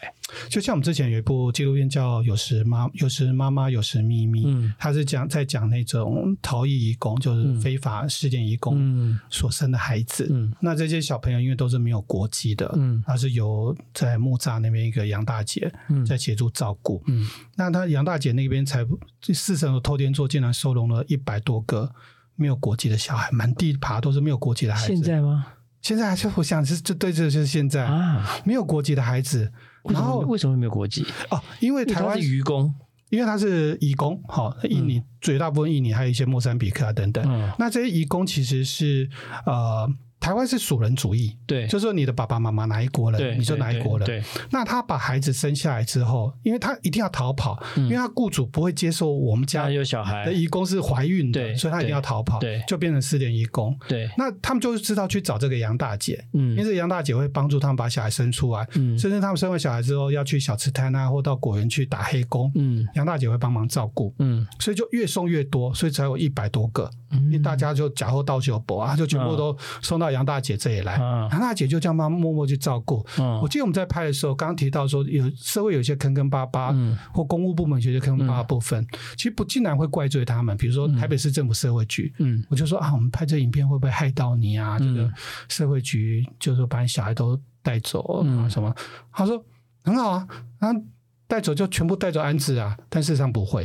[0.49, 10.27] 就像我们之前有一部纪录片叫《有时妈有时妈妈有时秘密》，嗯它是讲在讲那种逃逸移工，就是非法事件移工嗯所生的孩子。
[10.31, 17.03] 嗯那这些小朋友因为都是没有国籍的，嗯他是由在木栅那边一个杨大姐嗯在协助照顾。
[17.07, 18.85] 嗯那他杨大姐那边才
[19.33, 21.89] 四层楼偷天座竟然收容了一百多个
[22.35, 24.87] 没有国籍的小孩，满地爬都是没有国籍的孩子。
[24.87, 25.47] 现在吗？
[25.81, 29.51] 现在还是我想是这对这就是现在、啊，没有国籍的孩子，
[29.83, 31.05] 然后么为什么没有国籍？
[31.29, 32.75] 哦，因为台湾因为他是渔工，
[33.11, 37.23] 因为他是移工，好、印尼、绝大部分印尼还有一些莫桑比克啊等等。
[37.29, 39.07] 嗯，那这些移工其实是
[39.45, 39.87] 呃，
[40.25, 44.07] 台湾是属人主义，对，就是说你的爸爸妈妈哪一国对，人，你就哪一国人。
[44.07, 47.83] 对，那他把孩子生下来之后，因为他一定要逃跑，嗯。
[47.83, 50.25] 因为他雇主不会接受我们家家有小孩。
[50.25, 53.77] 的，义工是怀孕的，所以他一定要逃跑，对就变成失联义工。
[53.87, 56.57] 对，那他们就知道去找这个杨大姐，嗯。
[56.57, 58.97] 因为杨大姐会帮助他们把小孩生出来，嗯。
[58.97, 62.83] 甚至他们生完小孩之后要去小吃摊啊，或到果园去打黑工，嗯。
[62.95, 64.47] 杨大姐会帮忙照顾，嗯。
[64.57, 73.05] 所以就越送越多，所以才有一百多个，因为大家就假货到酒博啊，就全部都送到杨大姐这里来，啊杨大姐就这样帮默默去照顾。
[73.19, 78.85] 嗯我记得我们在拍的时候，刚刚提到说有社会有些坑坑巴巴，嗯或公务部门有些坑坑巴巴部分，
[79.17, 82.13] 其实不竟然会怪罪他们，比如说台北市政府社会局。
[82.19, 84.79] 嗯我就说啊，我们拍这影片会不会害到你啊？
[84.79, 85.13] 这个嗯
[85.49, 88.73] 社会局就是说把你小孩都带走什么？
[89.11, 89.43] 他说
[89.83, 90.27] 很好啊，
[90.59, 90.81] 然后
[91.27, 93.63] 带走就全部带走安置啊，但事实上不会，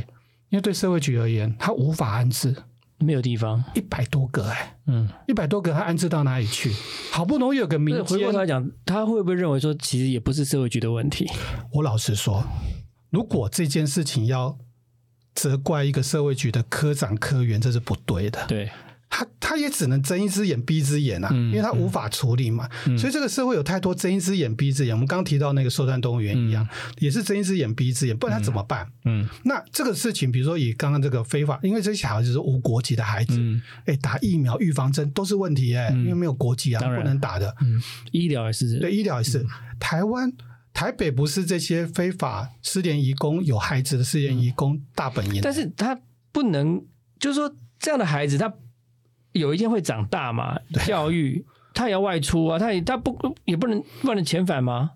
[0.49, 2.57] 因为对社会局而言，他无法安置，
[3.01, 5.09] 没有地方，一百多个哎、嗯。
[5.27, 6.71] 一百多个他安置到哪里去？
[7.11, 11.27] 好不容易有个民间回过头，来讲，他会不会认为说，其实也不是社会局的问题？
[11.73, 12.45] 我老实说，
[13.11, 14.59] 如果这件事情要
[15.35, 18.47] 责怪一个社会局的科长科员，这是不对的。
[18.47, 18.71] 对，
[19.13, 22.69] 他他也只能睁一只眼闭一只眼啊，嗯因为他无法处理嘛。
[22.97, 24.95] 所以这个社会有太多睁一只眼闭一只眼。
[24.95, 26.67] 我们刚刚提到那个寿山动物园一样，
[27.01, 28.87] 也是睁一只眼闭一只眼，不然他怎么办？
[29.05, 37.53] 嗯那这个事情，比如说以刚刚这个非法，因为这些小孩子是无国籍的孩子，嗯哎、打疫苗预防针都是问题哎、因为没有国籍啊，不能打的。
[37.61, 39.45] 嗯，医疗也是对，医疗也是。
[39.81, 40.33] 台湾
[40.73, 45.99] 台北不是这些非法失联移工有孩子的失联移工大本营，但是他
[46.31, 46.85] 不能，
[47.19, 48.53] 就是说这样的孩子，他
[49.33, 50.59] 有一天会长大嘛？
[50.87, 54.91] 教育他也要外出啊，他也他不也不能不能遣返吗？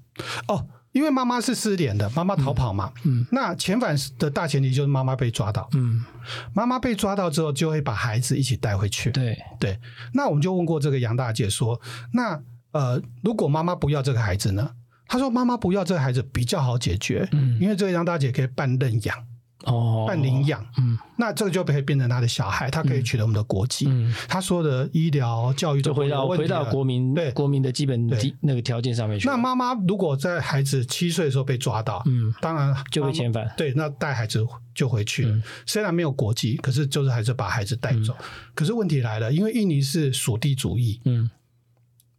[0.48, 6.04] 哦，因为妈妈是失联的，妈妈逃跑嘛，嗯那遣返的大前提就是妈妈被抓到，嗯，
[6.52, 9.10] 妈妈被抓到之后就会把孩子一起带回去。
[9.10, 9.78] 对，对，
[10.12, 11.80] 那我们就问过这个杨大姐说，
[12.12, 12.40] 那
[12.72, 14.70] 呃，如果妈妈不要这个孩子呢？
[15.06, 19.16] 她说妈妈不要这个孩子比较好解决，嗯因为这个杨大姐可以办认养、
[19.64, 20.98] 哦，办领养，嗯。
[21.16, 23.86] 那这个就可以变成他的小孩，他可以取得我们的国籍。
[23.88, 27.30] 嗯，他说的医疗、教育就回到回到国民对。
[27.32, 28.08] 国民的基本
[28.40, 29.28] 那个条件上面去。
[29.28, 32.34] 那妈妈如果在孩子七岁的时候被抓到，嗯。
[32.40, 33.48] 当然就被遣返。
[33.56, 35.26] 对，那带孩子就回去
[35.66, 38.16] 虽然没有国籍，可是就是还是把孩子带走。
[38.54, 41.30] 可是问题来了，因为印尼是属地主义，嗯，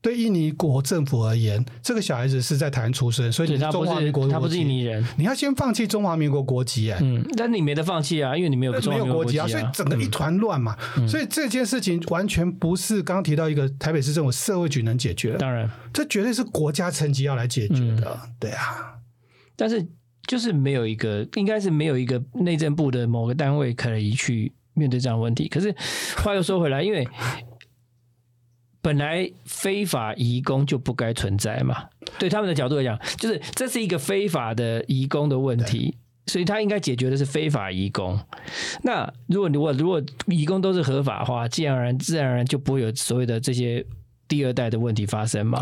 [0.06, 10.78] 对印尼国政府而言，这个小孩子是在台湾出生，所以对他不你是中华民是国的国籍他不是印尼人，你要先放弃中华民国国籍、哎、嗯，但你没得放弃啊，因为你没有中华民国没有国籍啊，所以整个一团乱嘛。
[10.98, 18.16] 嗯所以这件事情完全不是刚刚提到一个台北市政府社会局能解决的，当然，这绝对是国家层级要来解决的。
[18.24, 18.94] 嗯对啊，
[19.56, 19.84] 但是
[20.28, 25.48] 就是没有一个，应该是没有一个内政部的某个单位可以去面对这样的问题。
[25.48, 25.74] 可是
[26.18, 27.08] 话又说回来，因为
[28.86, 31.86] 本来非法移工就不该存在嘛，
[32.20, 35.98] 对他们的角度来讲，就是这是一个非法的移工的问题。
[36.28, 38.20] 所以他应该解决的是非法移工。
[38.84, 43.84] 那如果如果如果移工都是合法化，自然而然自然而然就不会有所谓的这些
[44.28, 45.60] 第二代的问题发生嘛。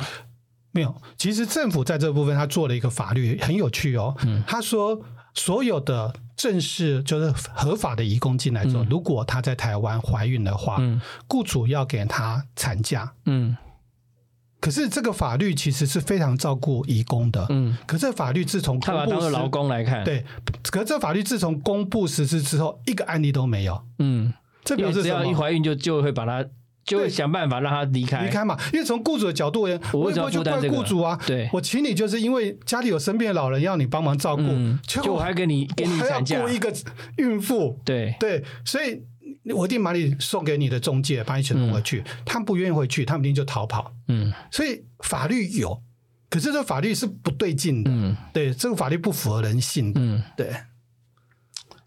[0.72, 0.94] 没有。
[1.18, 4.14] 其实政府在这部分他做了一个法律，很有趣哦。
[4.26, 5.02] 嗯他说
[5.34, 13.14] 所有的正式就是合法的移工进来之后，如果她在台湾怀孕的话，嗯雇主要给她产假。
[13.26, 13.56] 嗯
[14.60, 17.46] 可是这个法律其实是非常照顾移工的。
[17.50, 20.24] 嗯，可是法律自从他把当做劳工来看。，对，
[20.72, 23.84] 可是这法律自从公布实施之后，一个案例都没有。
[24.00, 24.32] 嗯，
[24.64, 25.10] 这表示只？
[25.10, 26.46] 要一怀孕就就会把他
[26.86, 28.26] 就会想办法让他离开。
[28.26, 31.18] 离开嘛，因为从雇主的角度而言，我也不会去怪雇主啊。
[31.26, 34.44] 对我请你就是因为家里有生病的老人要你帮忙照顾，
[34.86, 36.74] 就我还给你给你我还要产假雇，一个
[37.18, 39.02] 孕妇，对，对，所以
[39.54, 42.04] 我一定把你送给你的中介，把你全弄回去。
[42.26, 43.94] 他们不愿意回去，他们一定就逃跑。
[44.08, 45.82] 嗯所以法律有，
[46.30, 47.92] 可是这法律是不对劲的。
[47.92, 50.00] 嗯对，这个法律不符合人性的。
[50.02, 50.54] 嗯，对，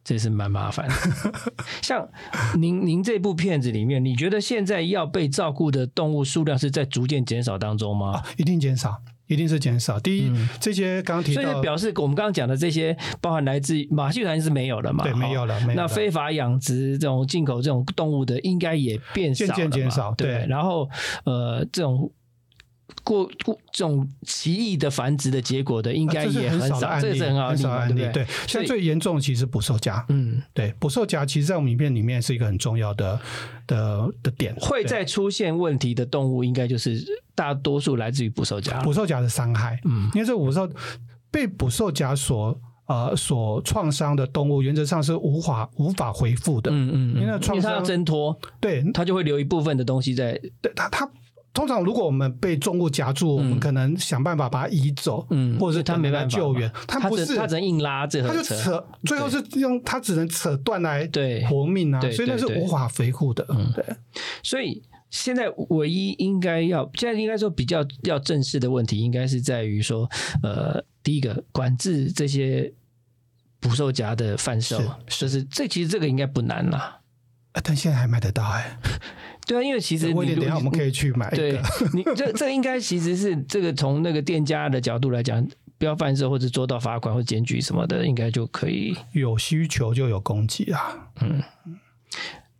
[0.07, 0.95] 这是蛮麻烦的。
[1.83, 2.09] 像
[2.57, 8.13] 您您这部片子里面，你觉得现在要被照顾的动物数量是在逐渐减少当中吗？
[8.13, 9.99] 啊，一定减少，一定是减少。
[9.99, 15.03] 第一，这些刚刚提到所以，表示我们刚刚讲的这些，包含来自马戏团是没有了嘛？
[15.03, 15.59] 对，没有了。
[15.63, 15.75] 没有了。
[15.75, 20.15] 那非法养殖这种进口这种动物的，应该也变少渐渐减少。
[20.15, 20.89] 对然后
[21.25, 22.09] 呃，这种
[23.03, 27.95] 过过这种奇异的繁殖的结果的，应该也很少，这个是很好很，少案例。
[27.95, 28.25] 对不对？
[28.25, 33.21] 对，所以像最严重的其实捕兽夹，嗯，对，捕兽夹其实，在我们影片里面是一个很重要的
[33.67, 34.55] 的的点。
[34.57, 38.81] 会再出现问题的动物，应该就是大多数来自于捕兽夹。
[38.83, 40.69] 捕兽夹的伤害，嗯因为这捕兽
[41.31, 46.71] 被捕兽夹所呃所创伤的动物，原则上是无法无法恢复的。
[46.71, 51.09] 嗯嗯，嗯因为那创因为它要伤挣脱，对，它就会留一部分的东西在，对它它
[51.57, 61.43] 通常如果我们被重物夹住，我们可能想办法把它移走，嗯，或者是他没办法救援嘛，它它不是，只它只能硬拉这它盒车，就扯，最后是用他只能扯断来对。
[61.47, 63.43] 活命啊，所以那是无法恢复的。
[63.75, 63.83] 对，
[64.43, 70.07] 所以现在唯一应该要，现在应该说比较要正视的问题，应该是在于说，
[70.43, 72.71] 呃，第一个管制这些
[73.61, 77.01] 捕兽夹的贩售，是就是这其实这个应该不难啦。
[77.53, 78.79] 啊但现在还买得到哎，
[79.47, 81.63] 对啊，因为其实你等一下我们可以去买一对个。
[81.95, 85.47] 你这这应该其实是这个从那个店家的角度来讲，
[85.79, 88.97] 不要犯事或者做到罚款或检举什么的，应该就可以。
[89.13, 91.43] 有需求就有供给啊，嗯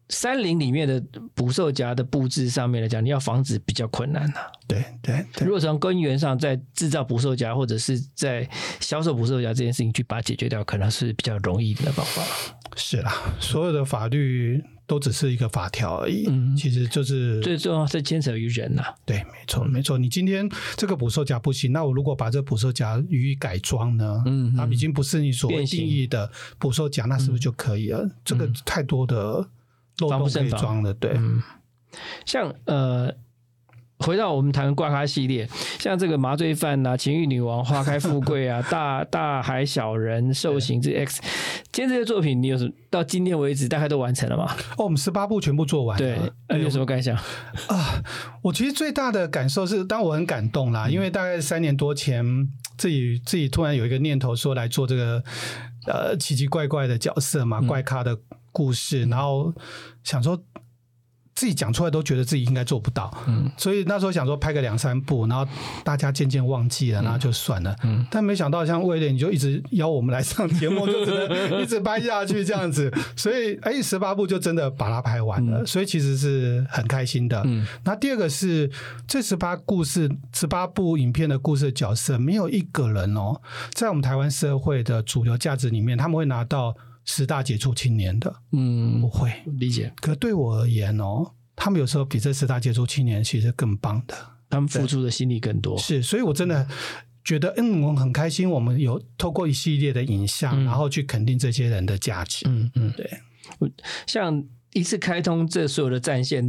[0.09, 1.03] 山林里面的
[1.35, 5.51] 捕兽夹的布置上面来讲，你要防止比较困难呐、对对对如。
[5.51, 12.23] 果从根源上在制造捕兽夹或者是在销售捕兽夹这件事情去把它解决掉，可能是比较容易的方法。
[12.77, 16.27] 是啦，所有的法律都只是一个法条而已。
[16.29, 19.99] 嗯其实就是最重要是牵扯于人呐、对，没错，没错。
[19.99, 24.23] 你今天这个捕兽夹不行，那我如果把这捕兽夹予以改装呢？
[24.27, 28.09] 嗯它已经不是你所定义的捕兽夹，那是不是就可以了？
[28.25, 29.47] 这个太多的
[29.99, 31.13] 漏洞可以装了，对。
[31.17, 31.43] 嗯，
[32.25, 33.13] 像呃，
[33.99, 41.23] 回到我们谈怪咖系列，像这个麻醉犯呐、情欲女王、花开富贵啊、 大大海小人、兽刑之 X，
[41.73, 44.55] 今天这些作品你有什么到今天为止大概都完成了吗？
[44.77, 46.31] 哦，我们十八部全部做完了。
[46.47, 47.17] 对，有什么感想？
[47.69, 48.03] 啊，
[48.43, 52.23] 我其实最大的感受是，当我很感动嗯啦，因为大概三年多前，
[52.77, 55.25] 自己自己突然有一个念头说来做这个
[55.87, 58.19] 呃奇奇怪怪的角色嘛，嗯怪咖的
[58.53, 59.55] 故事，然后
[60.05, 60.39] 想说。
[61.37, 63.49] 自己讲出来都觉得自己应该做不到，嗯。
[63.59, 65.47] 所以那时候想说拍个两三部，然后
[65.85, 67.77] 大家渐渐忘记了，然后就算了。
[67.85, 68.05] 嗯。
[68.11, 77.43] 但没想到像威廉，你就一直邀我们来上节目，就只能一直拍下去这样子，所以哎，十八部就真的把它拍完了，所以其实是很开心的。
[77.45, 77.67] 嗯。
[77.85, 78.71] 那第二个是
[79.07, 83.39] 这十八故事、十八部影片的故事的角色，没有一个人哦，
[83.75, 86.75] 在我们台湾社会的主流价值里面，他们会拿到
[87.07, 89.33] 十大杰出青年的，嗯不，会。
[89.59, 94.15] 理解，可对我而言哦，他们有时候比这十大杰出青年其实更棒的。
[94.51, 95.77] 他们付出的心力更多。
[95.79, 96.69] 是，所以我真的
[97.25, 102.47] 觉得，嗯，我很开心，我们有透过一系列的影像，嗯然后去肯定这些人的价值。
[102.49, 103.11] 嗯嗯，对。
[104.07, 106.45] 像一次开通这所有的战线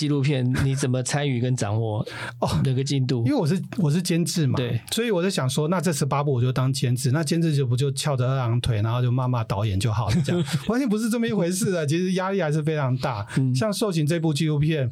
[0.00, 1.98] 纪录片，你怎么参与跟掌握
[2.38, 3.34] 哦那个进度因为？
[3.34, 11.84] 我是我是监制嘛，对，所以我在想说，那这十八部我就当监制，那监制就不就翘着二郎腿，然后就骂骂导演就好了，这样 完全不是这么一回事啊！
[11.84, 13.26] 其实压力还是非常大。
[13.36, 14.90] 嗯像《兽行》这部纪录片。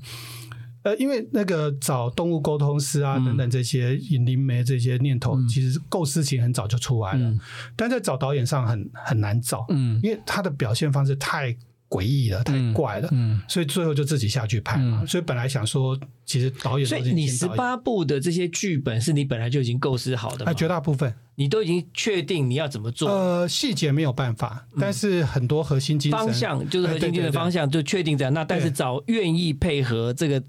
[0.85, 7.40] 呃，因为那个找动物沟通师啊，嗯等等这些引灵媒这些念头，其实构思其实很早就出来了，嗯
[7.75, 11.55] 但在找导演上很很难找，嗯因为他的表现方式太
[11.88, 15.01] 诡异了，太怪了，嗯，所以最后就自己下去拍嘛。
[15.03, 20.53] 嗯所以本来想说，其实导演所以你十八部的这些剧本是你本来就已经构思好的？
[20.55, 23.09] 绝大部分你都已经确定你要怎么做？
[23.09, 28.35] 呃细节没有办法，但是很多核心精神方向就是核心精神方向，就确定这样。
[28.35, 30.42] 那但是找愿意配合这个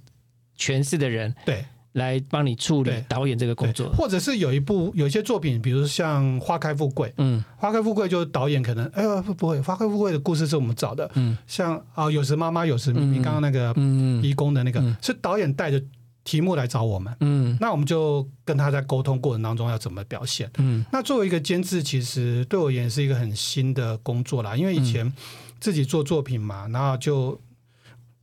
[0.57, 3.91] 诠释的人对来帮你处理导演这个工，作。
[3.93, 11.37] 或者是有一部有一些作品，比如像《花开富贵》，《嗯花开富贵》就是导演可能哎呦不不会，《花开富贵》的故事是我们找的，嗯。
[11.47, 13.23] 像啊有时妈妈有时明明嗯。
[13.23, 14.95] 刚刚那个嗯义工的那个嗯。
[15.01, 15.81] 是导演带着
[16.23, 17.57] 题目来找我们，嗯。
[17.59, 20.49] 那我们就跟他在沟通过程当中要怎么表现。
[20.59, 20.85] 嗯。
[20.91, 25.11] 那作为一个监制，其实对我而言是一个很新的工作啦，因为以前
[25.59, 27.41] 自己做作品嘛，然后就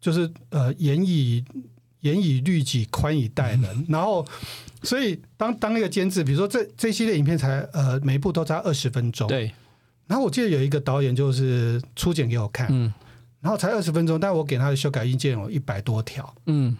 [0.01, 1.45] 就是呃演以
[2.07, 4.27] 严以律己，宽以待人，然后
[4.83, 9.51] 所以当当那个监制，比如说这这系列影片才呃每一部都才二十分钟，对。
[10.07, 12.93] 然后我记得有一个导演就是初剪给我看，嗯。
[13.41, 16.77] 然后才二十分钟，但我给他的修改意见有一百多条，嗯。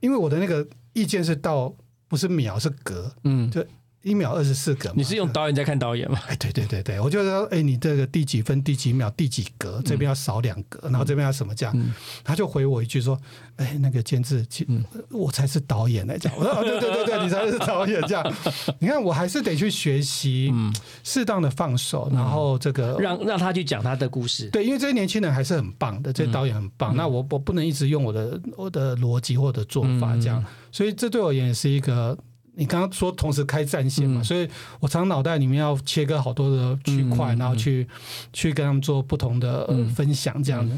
[0.00, 1.74] 因为我的那个意见是到
[2.08, 3.64] 不是秒是格，嗯，就
[4.06, 6.16] 一秒二十四格嘛，你是用导演在看导演吗？
[6.28, 11.74] 哎，对对对对，我就说，哎，你这个第几分、第几秒、第几格，这边要少两格，然后这边要什么这样？
[11.76, 11.92] 嗯
[12.22, 13.18] 他就回我一句说，
[13.56, 16.32] 哎，那个监制，其嗯我才是导演来讲。
[16.36, 18.34] 我说，哦，对对对对，你才是导演这样。
[18.78, 22.96] 你看，我还是得去学习，嗯，适当的放手，然后这个。
[23.00, 24.48] 让让他去讲他的故事。
[24.50, 26.94] 对，因为这些年轻人还是很棒的，这些导演很棒。
[26.94, 32.16] 那我我不能一直用我的我的逻辑或者做法这样，所以这对我而言也是一个。
[32.58, 34.24] 你刚刚说同时开战线嘛，嗯。
[34.24, 34.48] 所以
[34.80, 37.86] 我常脑袋里面要切割好多的区块，嗯然后去
[38.32, 40.74] 去跟他们做不同的、分享这样的。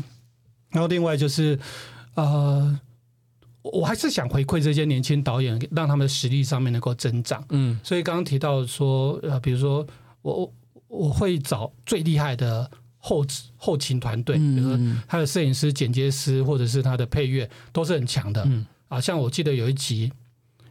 [0.70, 1.58] 然后另外就是
[2.14, 2.78] 呃，
[3.62, 7.42] 我还是想回馈这些年轻导演，让他们的实力上面能够增长。
[7.50, 7.78] 嗯。
[7.84, 9.86] 所以刚刚提到说，呃，比如说
[10.22, 10.52] 我我
[10.88, 13.24] 我会找最厉害的后
[13.56, 15.00] 后勤团队，比如说嗯。
[15.06, 18.42] 他的摄影师、剪接师，或者是他的配乐，都是很强的。
[18.46, 18.66] 嗯。
[18.88, 20.12] 啊，像我记得有一集，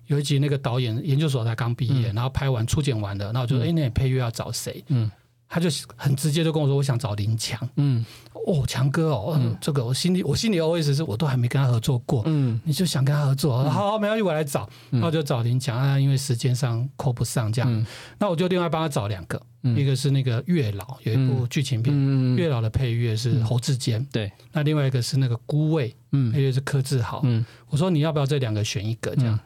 [0.08, 4.84] 有一集那个导演研究所才刚毕业，然后拍完初剪完的，然后我就说，哎、那你配乐要找谁？
[4.88, 5.10] 嗯。
[5.50, 7.58] 他就很直接就跟我说，我想找林强。
[7.78, 8.06] 嗯。
[8.46, 12.22] 哦，强哥哦，嗯，这个我心里我心里 always 是我都还没跟他合作过。
[12.26, 12.60] 嗯。
[12.66, 17.86] 你就想跟他合作，好好，没关系，我来找，然后就找林强啊，因为时间上扣不上这样，嗯。
[18.20, 19.74] 那我就另外帮他找两个，嗯。
[19.80, 26.30] 一个是那个月老，有一部剧情片，嗯月老的配乐是侯志坚，对，那另外一个是那个孤味，嗯。
[26.34, 27.22] 配乐是柯志豪。
[27.24, 27.46] 嗯。
[27.70, 29.40] 我说你要不要这两个选一个这样？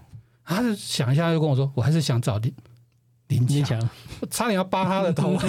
[0.43, 2.53] 他就想一下，就跟我说，我还是想找林
[3.29, 5.37] 林强，林强，我差点要扒他的头，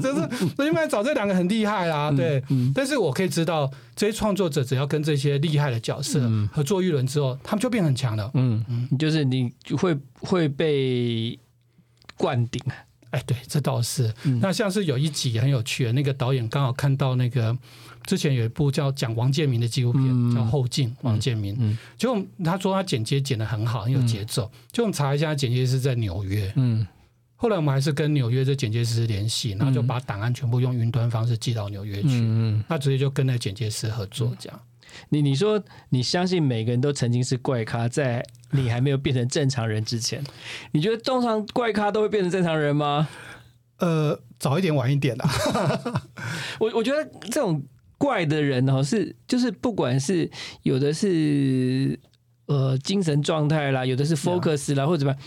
[0.00, 2.42] 就是我应该找这两个很厉害啦，对。
[2.50, 6.46] 嗯但是我可以知道，这些创作者只要跟这些厉害的角色嗯。
[6.52, 8.30] 合作一轮之后，他们就变很强了。
[8.34, 11.38] 嗯，就是你会会被
[12.16, 12.62] 灌顶，
[13.10, 14.12] 哎，对，这倒是。
[14.24, 14.38] 嗯。
[14.42, 17.56] 那像是有一集很有趣的，那个导演刚好看到那个
[18.04, 21.56] 之前有一部叫讲王建民的纪录片，嗯叫《后进》，王建民。
[21.58, 24.50] 嗯结果他说他剪接剪得很好，很有节奏。
[24.72, 26.52] 就我们查一下，他剪接是在纽约。
[26.56, 26.86] 嗯
[27.36, 32.08] 后来我们还是跟纽约这剪接师联系，然后就把档案全部用云端方式寄到纽约去。
[32.08, 34.60] 嗯嗯，那直接就跟那剪接师合作，这样。
[35.08, 40.22] 你你说你相信每个人都曾经是怪咖，在你还没有变成正常人之前，
[40.72, 43.08] 你觉得通常怪咖都会变成正常人吗？
[43.78, 45.30] 呃，早一点晚一点啦。
[46.60, 47.62] 我我觉得这种
[48.00, 50.30] 怪的人哦，是就是不管是
[50.62, 52.00] 有的是
[52.46, 55.20] 呃精神状态啦，有的是 focus 啦，或者怎么样，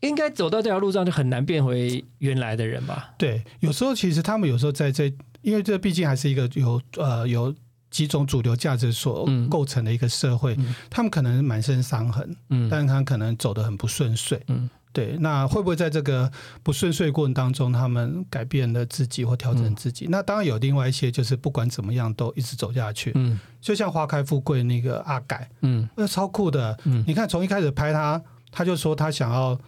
[0.00, 3.14] 应该走到这条路上就很难变回原来的人吧？
[3.16, 5.04] 对，有时候其实他们有时候在这，
[5.42, 7.54] 因为这毕竟还是一个有呃有
[7.92, 14.42] 几种主流价值所嗯构成的一个社会，嗯他们可能满身伤痕，嗯但是他可能走得很不顺遂。
[14.48, 16.30] 嗯对，那会不会在这个
[16.62, 20.06] 不顺遂过程当中，他们改变了自己或调整自己？
[20.08, 23.10] 那当然有另外一些，就是不管怎么样都一直走下去。
[23.16, 26.78] 嗯就像花开富贵那个阿改，嗯那超酷的。
[26.84, 28.22] 嗯你看从一开始拍他，
[28.52, 29.58] 他就说他想要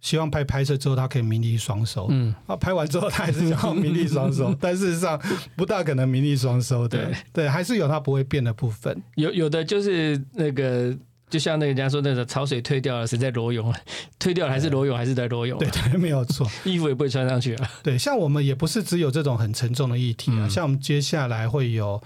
[0.00, 2.08] 希望拍拍摄之后他可以名利双收。
[2.10, 5.16] 嗯，啊，拍完之后他还是想要名利双收， 但事实上
[5.54, 6.98] 不大可能名利双收的。
[6.98, 9.00] 对对，还是有他不会变的部分。
[9.14, 10.98] 有有的就是那个。
[11.32, 13.74] 就像那个人家说，那个潮水退掉了，谁在裸泳？
[14.20, 15.58] 退掉了还是裸泳，还是在裸泳？
[15.58, 16.46] 对 对，没有错。
[16.64, 17.70] 衣服也不会穿上去了。
[17.82, 22.02] 对，像我们也不是只有这种很沉重的议题啊，嗯像我们接下来会有，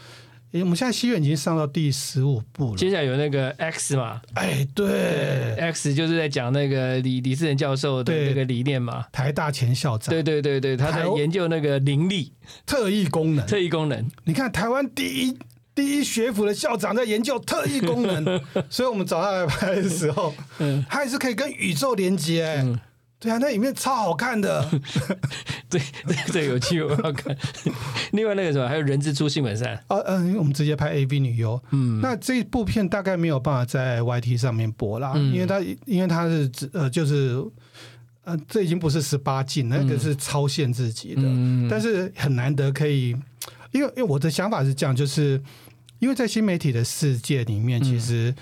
[0.52, 2.76] 诶我们现在西院已经上到第十五部了。
[2.76, 9.06] 接下来有那个 X 嘛，哎，对，X 就是在讲那个李李世仁教授的对那个理念嘛。
[9.10, 12.32] 台大前校长对对对对，他在研究那个灵力
[12.64, 14.08] 特异功能，特异功能。
[14.22, 15.36] 你看台湾第一。
[15.76, 18.24] 第一学府的校长在研究特异功能，
[18.68, 22.80] 所以我们找他来拍的时候，嗯他也是可以跟宇宙连接、哎嗯，
[23.20, 24.68] 对啊，那里面超好看的。
[25.68, 27.36] 对对对有趣，我要看。
[28.12, 29.78] 另外那个什么，还有人之初性本善。
[29.88, 31.60] 哦，嗯、我们直接拍 AV 女优。
[31.72, 37.36] 嗯，那这部片大概没有办法在 YT 上面播啦，嗯因为它因为它是指呃就是
[38.24, 43.08] 呃这已经不是十八禁，那个是超限自己的，嗯但是很难得可以，
[43.72, 45.40] 因为因为我的想法是这样，就是
[45.98, 47.84] 因为在新媒体的世界里面，嗯。
[47.84, 48.34] 其实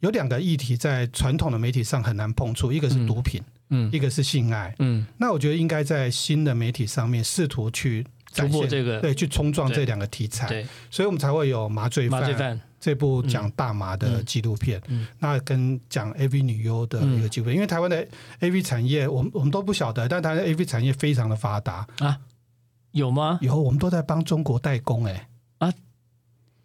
[0.00, 3.40] 有两个议题在传统的媒体上很难碰触，一个是毒品，
[3.70, 4.74] 嗯一个是性爱。
[4.78, 5.06] 嗯。
[5.18, 8.02] 那我觉得应该在新的媒体上面试图去
[8.32, 10.66] 展现突破这个对，去冲撞这两个题材，对。
[10.90, 12.60] 所以我们才会有麻醉麻醉犯。
[12.80, 15.02] 这部讲大麻的纪录片，嗯。
[15.02, 15.06] 嗯。
[15.20, 18.04] 那跟讲 AV 女优的一个纪录片，因为台湾的
[18.40, 21.86] AV 产业，我们我们都不晓得，但台湾的 AV 产业非常的发达。
[21.98, 22.18] 啊，
[22.90, 23.38] 有吗？
[23.40, 25.28] 以后我们都在帮中国代工、哎，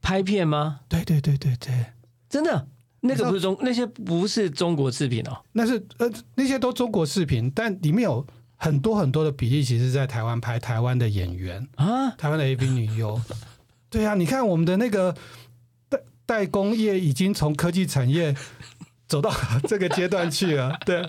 [0.07, 0.79] 拍片吗？
[0.87, 1.85] 对对对对对，
[2.29, 2.65] 真的？
[3.01, 5.37] 那个不是中，那些不是中国制品哦。
[5.51, 13.21] 那是呃那些都中国视频，但里面有很多很多的比例，其实在台湾拍台湾的演员，啊，台湾的 A B 女优，
[13.91, 15.13] 对啊，你看我们的那个
[15.89, 18.33] 代代工业已经从科技产业
[19.09, 19.29] 走到
[19.67, 21.05] 这个阶段去了， 对。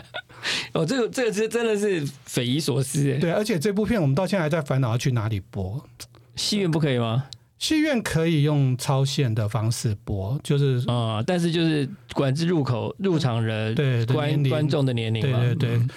[0.72, 3.18] 哦，这个这个是真的是匪夷所思哎。
[3.20, 5.86] 对，而且这部片我们到现在还在烦恼要去哪里播。
[6.34, 7.26] 戏院不可以吗？
[7.58, 15.38] 戏院可以用超限的方式播，就是啊、但是就是管制入口入场人对对观观众的年龄嘛。
[15.38, 15.76] 对对对。
[15.76, 15.90] 嗯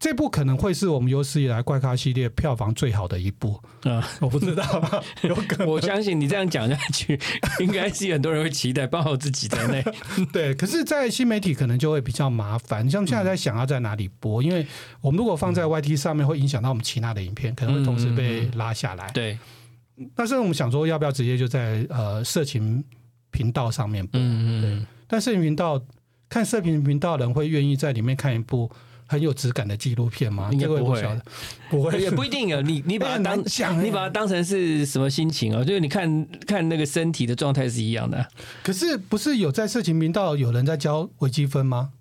[0.00, 4.64] 这部可能会是我们有史以来怪咖系列票房最好的一部，啊， 我不知道，
[5.20, 7.20] 有可能我相信你这样讲下去，
[7.60, 9.84] 应该是很多人会期待，包括我自己在内。
[10.32, 10.54] 对。
[10.54, 14.66] 可是，在新媒体可能就会比较麻烦，像现在在想要在哪里播，因为
[15.02, 19.06] 我们如果放在 YT 上面，会影响到我们其他的影片，可能会同时被拉下来。
[19.12, 19.38] 对，
[20.14, 22.82] 但是我们想说，要不要直接就在呃色情
[23.30, 24.20] 频道上面播？
[24.20, 25.80] 嗯嗯但色情频道
[26.28, 28.70] 看色情频道的人会愿意在里面看一部
[29.06, 30.48] 很有质感的纪录片吗？
[30.52, 31.02] 应该不会，
[31.68, 32.60] 不会，也不一定啊。
[32.60, 35.64] 你你把它 当难讲欸你把它当成是什么心情啊？
[35.64, 38.28] 就是你看看那个身体的状态是一样的啊，
[38.62, 41.92] 可是不是有在色情频道有人在教微积分吗？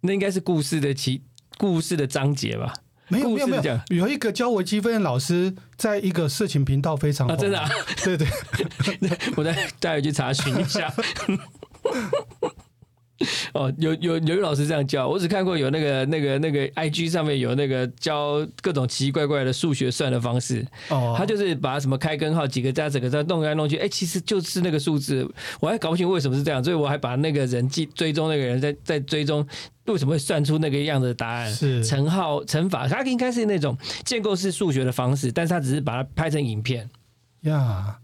[0.00, 1.22] 那应该是故事的其
[1.56, 2.72] 故事的章节吧？
[3.08, 7.68] 没有没有没有，有一个教微积分的老师在一个色情频道非常啊，红真的、啊，
[8.04, 8.28] 对对，
[9.36, 10.92] 我再带回去查询一下。
[13.52, 25.28] 哦，有有有一老师这样教，我只看过有那个那个那个 IG 上面有那个教各种奇奇怪怪的数学算的方式，哦，他就是把什么开根号几个加整个再弄来弄去，哎、其实就是那个数字，
[25.60, 29.44] 我还搞不清为什么是这样，所以我还把那个人记追踪那个人在在追踪
[29.86, 36.88] 为什么会算出那个样子的答案，是乘号乘法，它应该是那种建构式数学的方式，但是他只是把它拍成影片。
[37.42, 37.98] 呀。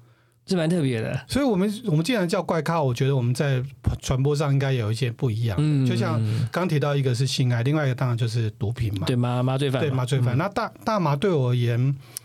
[0.47, 1.19] 这蛮特别的。
[1.27, 3.63] 所以我们我们既然叫怪咖，我觉得我们在
[4.01, 5.57] 传播上应该有一些不一样。
[5.61, 6.21] 嗯就像
[6.53, 9.07] 刚提到一个是性爱，另外一个当然就是毒品嘛。
[9.07, 10.37] 对麻麻醉犯嘛，对麻醉犯。
[10.37, 11.79] 那大大麻对我而言，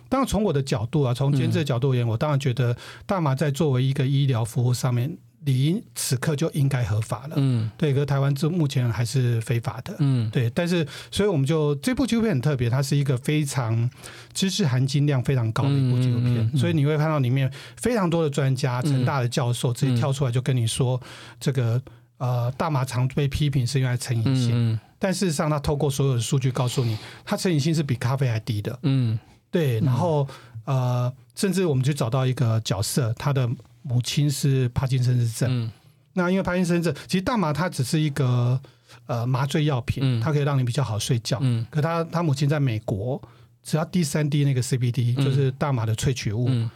[0.10, 5.18] 当然从我的角度啊，从监制的角度而言，我当然觉得大麻在作为一个医疗服务上面，
[5.50, 7.36] 理应此刻就应该合法了。
[7.38, 7.70] 嗯。
[7.78, 9.96] 对，可是台湾这目前还是非法的。
[10.00, 10.30] 嗯。
[10.30, 13.90] 对，但是所以我们就这部纪录片很特别，它是一个非常
[14.34, 16.58] 知识含金量非常高的一部纪录片，嗯嗯嗯嗯。
[16.58, 21.02] 所以你会看到里面非常多的专家、成大的教授直接跳出来就跟你说，
[21.40, 21.82] 这个
[22.18, 28.78] 呃大麻常被批评是因为成瘾性，嗯但事实上他透过所有的数据告诉你，它成瘾性是比咖啡还低的。
[28.84, 29.18] 嗯。
[29.52, 30.28] 对，然后
[30.66, 33.50] 呃，甚至我们去找到一个角色，他的
[33.82, 35.50] 母亲是帕金森氏症。
[35.50, 35.72] 嗯
[36.14, 38.60] 那因为帕金森症，其实大麻它只是一个
[39.06, 41.38] 呃麻醉药品，嗯它可以让你比较好睡觉。
[41.42, 43.22] 嗯可他他母亲在美国，
[43.64, 46.48] 只要滴三滴那个 CBD，、嗯就是大麻的萃取物。
[46.50, 46.70] 嗯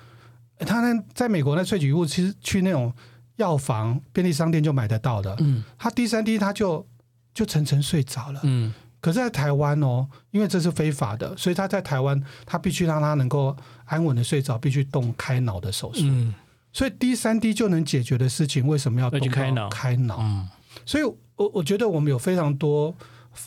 [0.60, 2.94] 欸他呢，在美国那萃取物其实去那种
[3.38, 5.36] 药房、便利商店就买得到的。
[5.40, 6.88] 嗯他滴三滴，他就
[7.34, 8.40] 就沉沉睡着了。
[8.44, 16.02] 嗯可是，在台湾哦，因为这是非法的，所以他在台湾，他必须让他能够安稳的睡着，必须动开脑的手术。
[16.04, 16.34] 嗯
[16.74, 19.70] 所以低三低就能解决的事情，为什么要动开脑。
[19.70, 20.18] 开脑？
[20.20, 20.50] 嗯。
[20.86, 22.94] 所以我我觉得我们有非常多，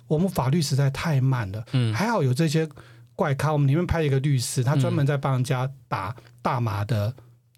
[0.07, 1.65] 我们法律实在太慢了。
[1.73, 1.93] 嗯。
[1.93, 2.67] 还好有这些
[3.17, 7.13] 怪咖，我们里面拍了一个律师，他专门在帮人家打大麻的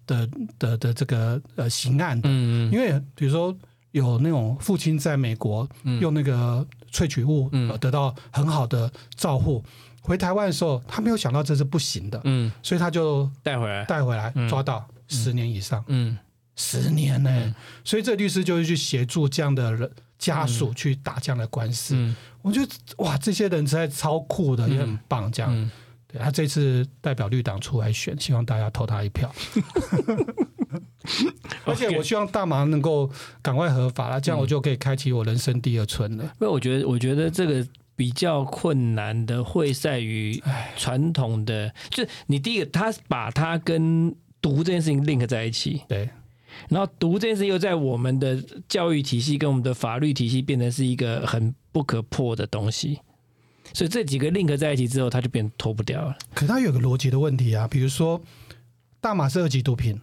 [0.07, 3.55] 的的的这个呃刑案的，嗯因为比如说
[3.91, 5.99] 有那种父亲在美国嗯。
[6.01, 7.47] 用那个萃取物
[7.79, 9.63] 得到很好的照护，
[10.01, 12.51] 回台湾的时候他没有想到这是不行的，嗯。
[12.63, 13.85] 所以他就带回来。
[13.85, 14.49] 带回来嗯。
[14.49, 16.17] 抓到十年以上，嗯。
[16.55, 17.55] 十年呢、嗯。
[17.83, 21.95] 所以这律师就是去协助这样的人家属去打这样的官司。
[21.95, 22.15] 嗯。
[22.41, 25.31] 我觉得哇，这些人实在超酷的，嗯也很棒。
[25.31, 25.69] 这样，嗯。
[26.11, 29.31] 对他这次代表绿党出来选，希望大家投他一票。
[31.65, 33.09] 而且我希望大麻能够
[33.41, 36.23] 赶快合法了，这样我就可以开启我人生第二春了。
[36.23, 40.41] 因为我觉得，我觉得这个比较困难的会在于
[40.75, 46.09] 传统的，就是你第一个，他把它跟毒这件事情 link 在一起，对，
[46.69, 52.99] 然后毒这件事又在我们的教育体系跟我们的法律体系变成是一个很不可破的东西，
[53.73, 56.17] 所以这几个 link 在一起之后，它就变脱不掉了。
[56.33, 58.21] 可它有个逻辑的问题啊，比如说
[59.01, 59.99] 大麻是二级毒品，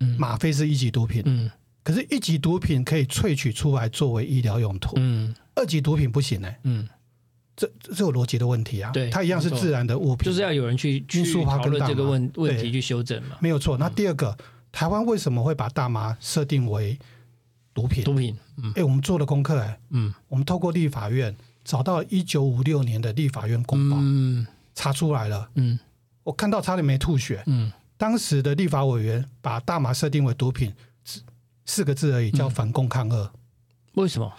[0.00, 0.16] 嗯。
[0.18, 1.50] 吗啡是一级毒品，嗯。
[1.82, 5.34] 可是一级毒品可以萃取出来作为医疗用途，嗯。
[5.54, 6.86] 二级毒品不行哎、嗯，
[7.56, 8.90] 这这是有逻辑的问题啊。
[8.92, 13.36] 对它一样是自然的物品，就是要有人去去罂粟花讨论这个问问题去修正嘛。
[13.40, 13.76] 没有错。
[13.78, 14.36] 那第二个，
[14.70, 16.98] 台湾为什么会把大麻设定为
[17.72, 18.04] 毒品？
[18.04, 21.34] 毒品，嗯哎、我们做了功课哎、嗯我们透过立法院
[21.64, 25.78] 找到一九五六年的立法院公报，嗯查出来了，嗯
[26.22, 27.42] 我看到差点没吐血。
[27.46, 30.70] 嗯当时的立法委员把大麻设定为毒品，
[31.02, 31.22] 四
[31.64, 33.32] 四个字而已，叫反共抗恶。
[33.94, 34.30] 为什么？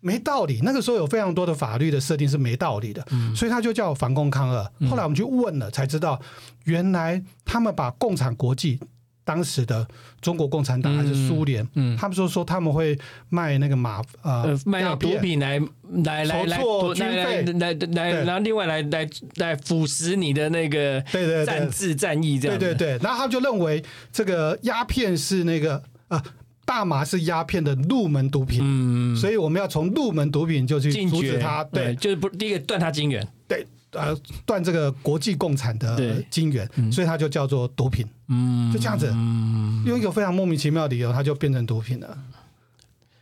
[0.00, 3.34] 没道理，那个时候有非常多的法律的设定是没道理的，嗯。
[3.34, 4.62] 所以他就叫反共抗俄。
[4.88, 6.20] 后来我们去问了，才知道
[6.64, 8.78] 原来他们把共产国际
[9.24, 9.86] 当时的
[10.20, 11.96] 中国共产党还是苏联，嗯。
[11.96, 15.58] 他们说说他们会卖那个马呃呃，卖那毒品来
[16.04, 16.58] 来来来
[16.96, 21.46] 来来来来，然后另外来来来腐蚀你的那个对对对。
[21.46, 22.58] 战志战役这样。
[22.58, 26.22] 对对，对，然后他们就认为这个鸦片是那个呃
[26.68, 33.26] 大麻是鸦片的入门毒品，嗯，所以我们要从入门毒品就去阻止它，对呃就是不第一个断它金源。
[33.48, 34.14] 对，呃，
[34.44, 42.18] 断这个国际共产的对金源，所以它就叫做毒品，嗯，就这样子，嗯，用一个非常莫名其妙的理由，它就变成毒品了。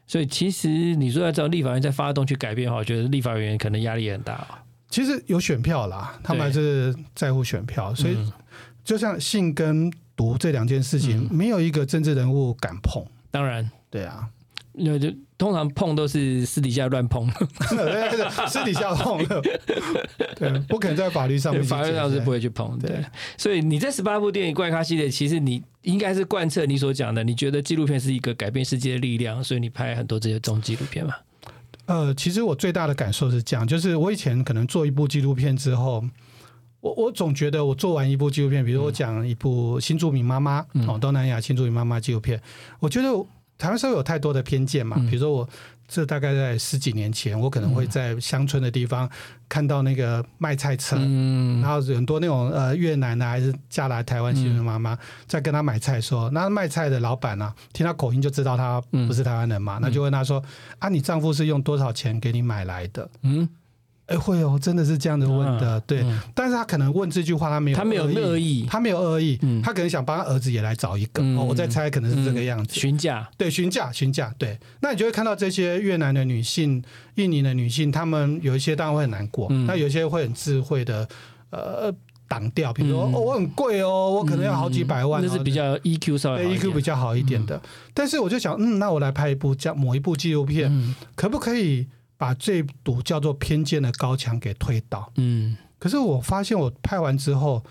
[0.08, 4.34] 所以其实你说要找立法院在发动去改变的话，我觉得立法委员可能压力也很大。
[4.34, 4.58] 哦。
[4.90, 8.32] 其实有选票啦，他们还是在乎选票，所以嗯
[8.84, 13.04] 就像性跟毒这两件事情，没有一个政治人物敢碰。
[13.36, 14.26] 当然，对啊，
[14.72, 17.30] 那就通常碰都是私底下乱碰，
[18.48, 19.42] 私底下碰了，
[20.36, 22.78] 对，不可能在法律上面法律上是不会去碰。
[22.78, 22.88] 对。
[22.88, 23.04] 对，
[23.36, 31.14] 所以你这十八部电影怪咖系列，其实你应该是贯彻你所讲的，你觉得纪录片是一个改变世界的力量，所以你拍很多这些中纪录片嘛。
[31.84, 36.02] 呃，其实我最大的感受是这样，就是我以前可能做一部纪录片之后，
[36.86, 42.40] 我我总觉得我做完一部纪录片，比如我讲一部新住民妈妈、哦，东南亚新住民妈妈纪录片，
[42.78, 43.08] 我觉得
[43.58, 45.48] 台湾社会有太多的偏见嘛，比如说我。
[45.88, 49.08] 这大概在十几年前，我可能会在乡村的地方
[49.48, 51.62] 看到那个卖菜车，嗯。
[51.62, 60.42] 然后很多那种呃越南的还是嫁来台湾新人妈妈，在跟他买菜的时候，那卖菜的老板呢、听他口音就知道他不是台湾人嘛，那就问他说
[60.80, 63.08] ：“啊，你丈夫是用多少钱给你买来的？
[63.22, 63.48] 嗯，？”
[64.06, 66.02] 哎，会哦，真的是这样子问的，对。
[66.02, 71.22] 嗯但是他可能问这句话，他没有他没有恶意他没有恶意，嗯他可能想帮他儿子也来找一个。
[71.42, 72.78] 我在猜，可能是这个样子。
[72.78, 74.58] 询价，对，询价，询价，对。
[74.80, 76.82] 那你就会看到这些越南的女性、
[77.16, 81.08] 印尼的女性，她们有一些当然会很难过，嗯那有一些会很智慧的，
[81.50, 81.92] 呃，
[82.28, 87.60] 挡掉，比如说、嗯哦，我很贵哦，我可能要好几百万、哦，那是比较 EQ 稍微对 EQ 比较好一点的。
[87.92, 91.86] 但是我就想，嗯，那我来拍一部叫某一部纪录片，嗯可不可以
[92.16, 95.12] 把这堵叫做偏见的高墙给推倒？
[95.16, 97.62] 嗯可是我发现我拍完之后，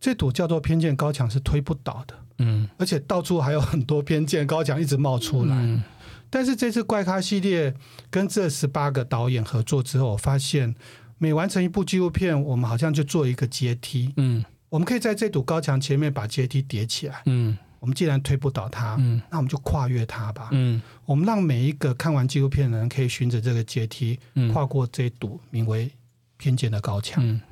[0.00, 5.54] 这堵叫做偏见高墙是推不倒的，嗯而且到处还有很多偏见高墙一直冒出来。
[5.54, 5.82] 嗯
[6.30, 7.72] 但是这次怪咖系列
[8.10, 10.74] 跟这十八个导演合作之后，我发现
[11.18, 17.22] 每完成一部纪录片，我们好像就做一个阶梯，嗯我们可以在这堵高墙前面把阶梯叠起来。
[17.26, 20.48] 嗯我们既然推不倒它，嗯那我们就跨越它吧。
[20.52, 25.90] 嗯我们让每一个看完纪录片的人可以循着这个阶梯嗯跨过这堵名为
[26.38, 27.22] 偏见的高墙。
[27.22, 27.42] 嗯，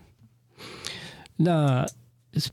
[1.36, 1.86] 那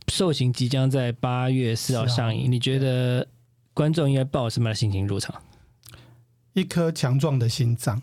[0.10, 3.26] 受刑即将在八月四号4号上映，你觉得
[3.74, 5.42] 观众应该抱什么样的心情入场？
[6.52, 8.02] 一颗强壮的心脏，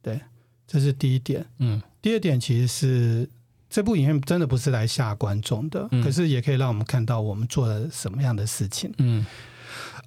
[0.00, 0.18] 对，
[0.66, 1.44] 这是第一点。
[1.58, 3.28] 嗯第二点其实是
[3.72, 9.24] 这部影片真的不是来吓观众的，嗯可是也可以让我们看到我们做了什么样的事情嗯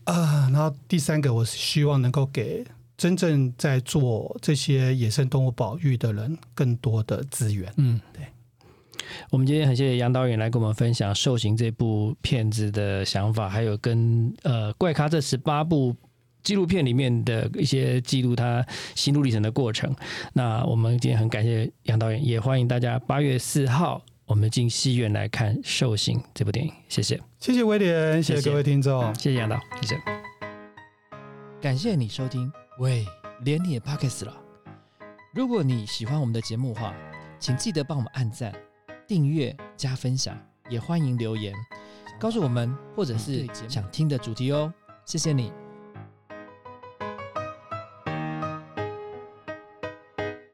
[0.04, 0.48] 啊。
[0.54, 2.64] 然后第三个，我是希望能够给
[2.96, 7.74] 真正在做这些野生动物保育的人更多的资源。
[7.78, 8.28] 嗯，对。
[9.32, 15.96] 我们今天很谢谢杨导演来跟我们分享《受刑》这部片子的想法，还有跟呃怪咖这十八部
[16.46, 19.94] 纪录片里面的一些记录他心路历程的过程。
[20.32, 26.72] 那我们今天很感谢杨导演，也欢迎大家八月四号我们进戏院来看《受刑》这部电影。
[26.88, 29.14] 谢谢，谢谢威廉，谢谢各位听众。
[29.16, 30.02] 谢谢杨导，谢谢。
[31.60, 33.04] 感谢你收听，喂，
[33.44, 34.38] 连你也 Pockets 了。
[35.34, 36.94] 如果你喜欢我们的节目的话，
[37.40, 38.54] 请记得帮我们按赞、
[39.08, 40.38] 订阅、加分享，
[40.70, 41.52] 也欢迎留言
[42.20, 44.72] 告诉我们或者是想听的主题哦。
[45.06, 45.65] 谢谢你。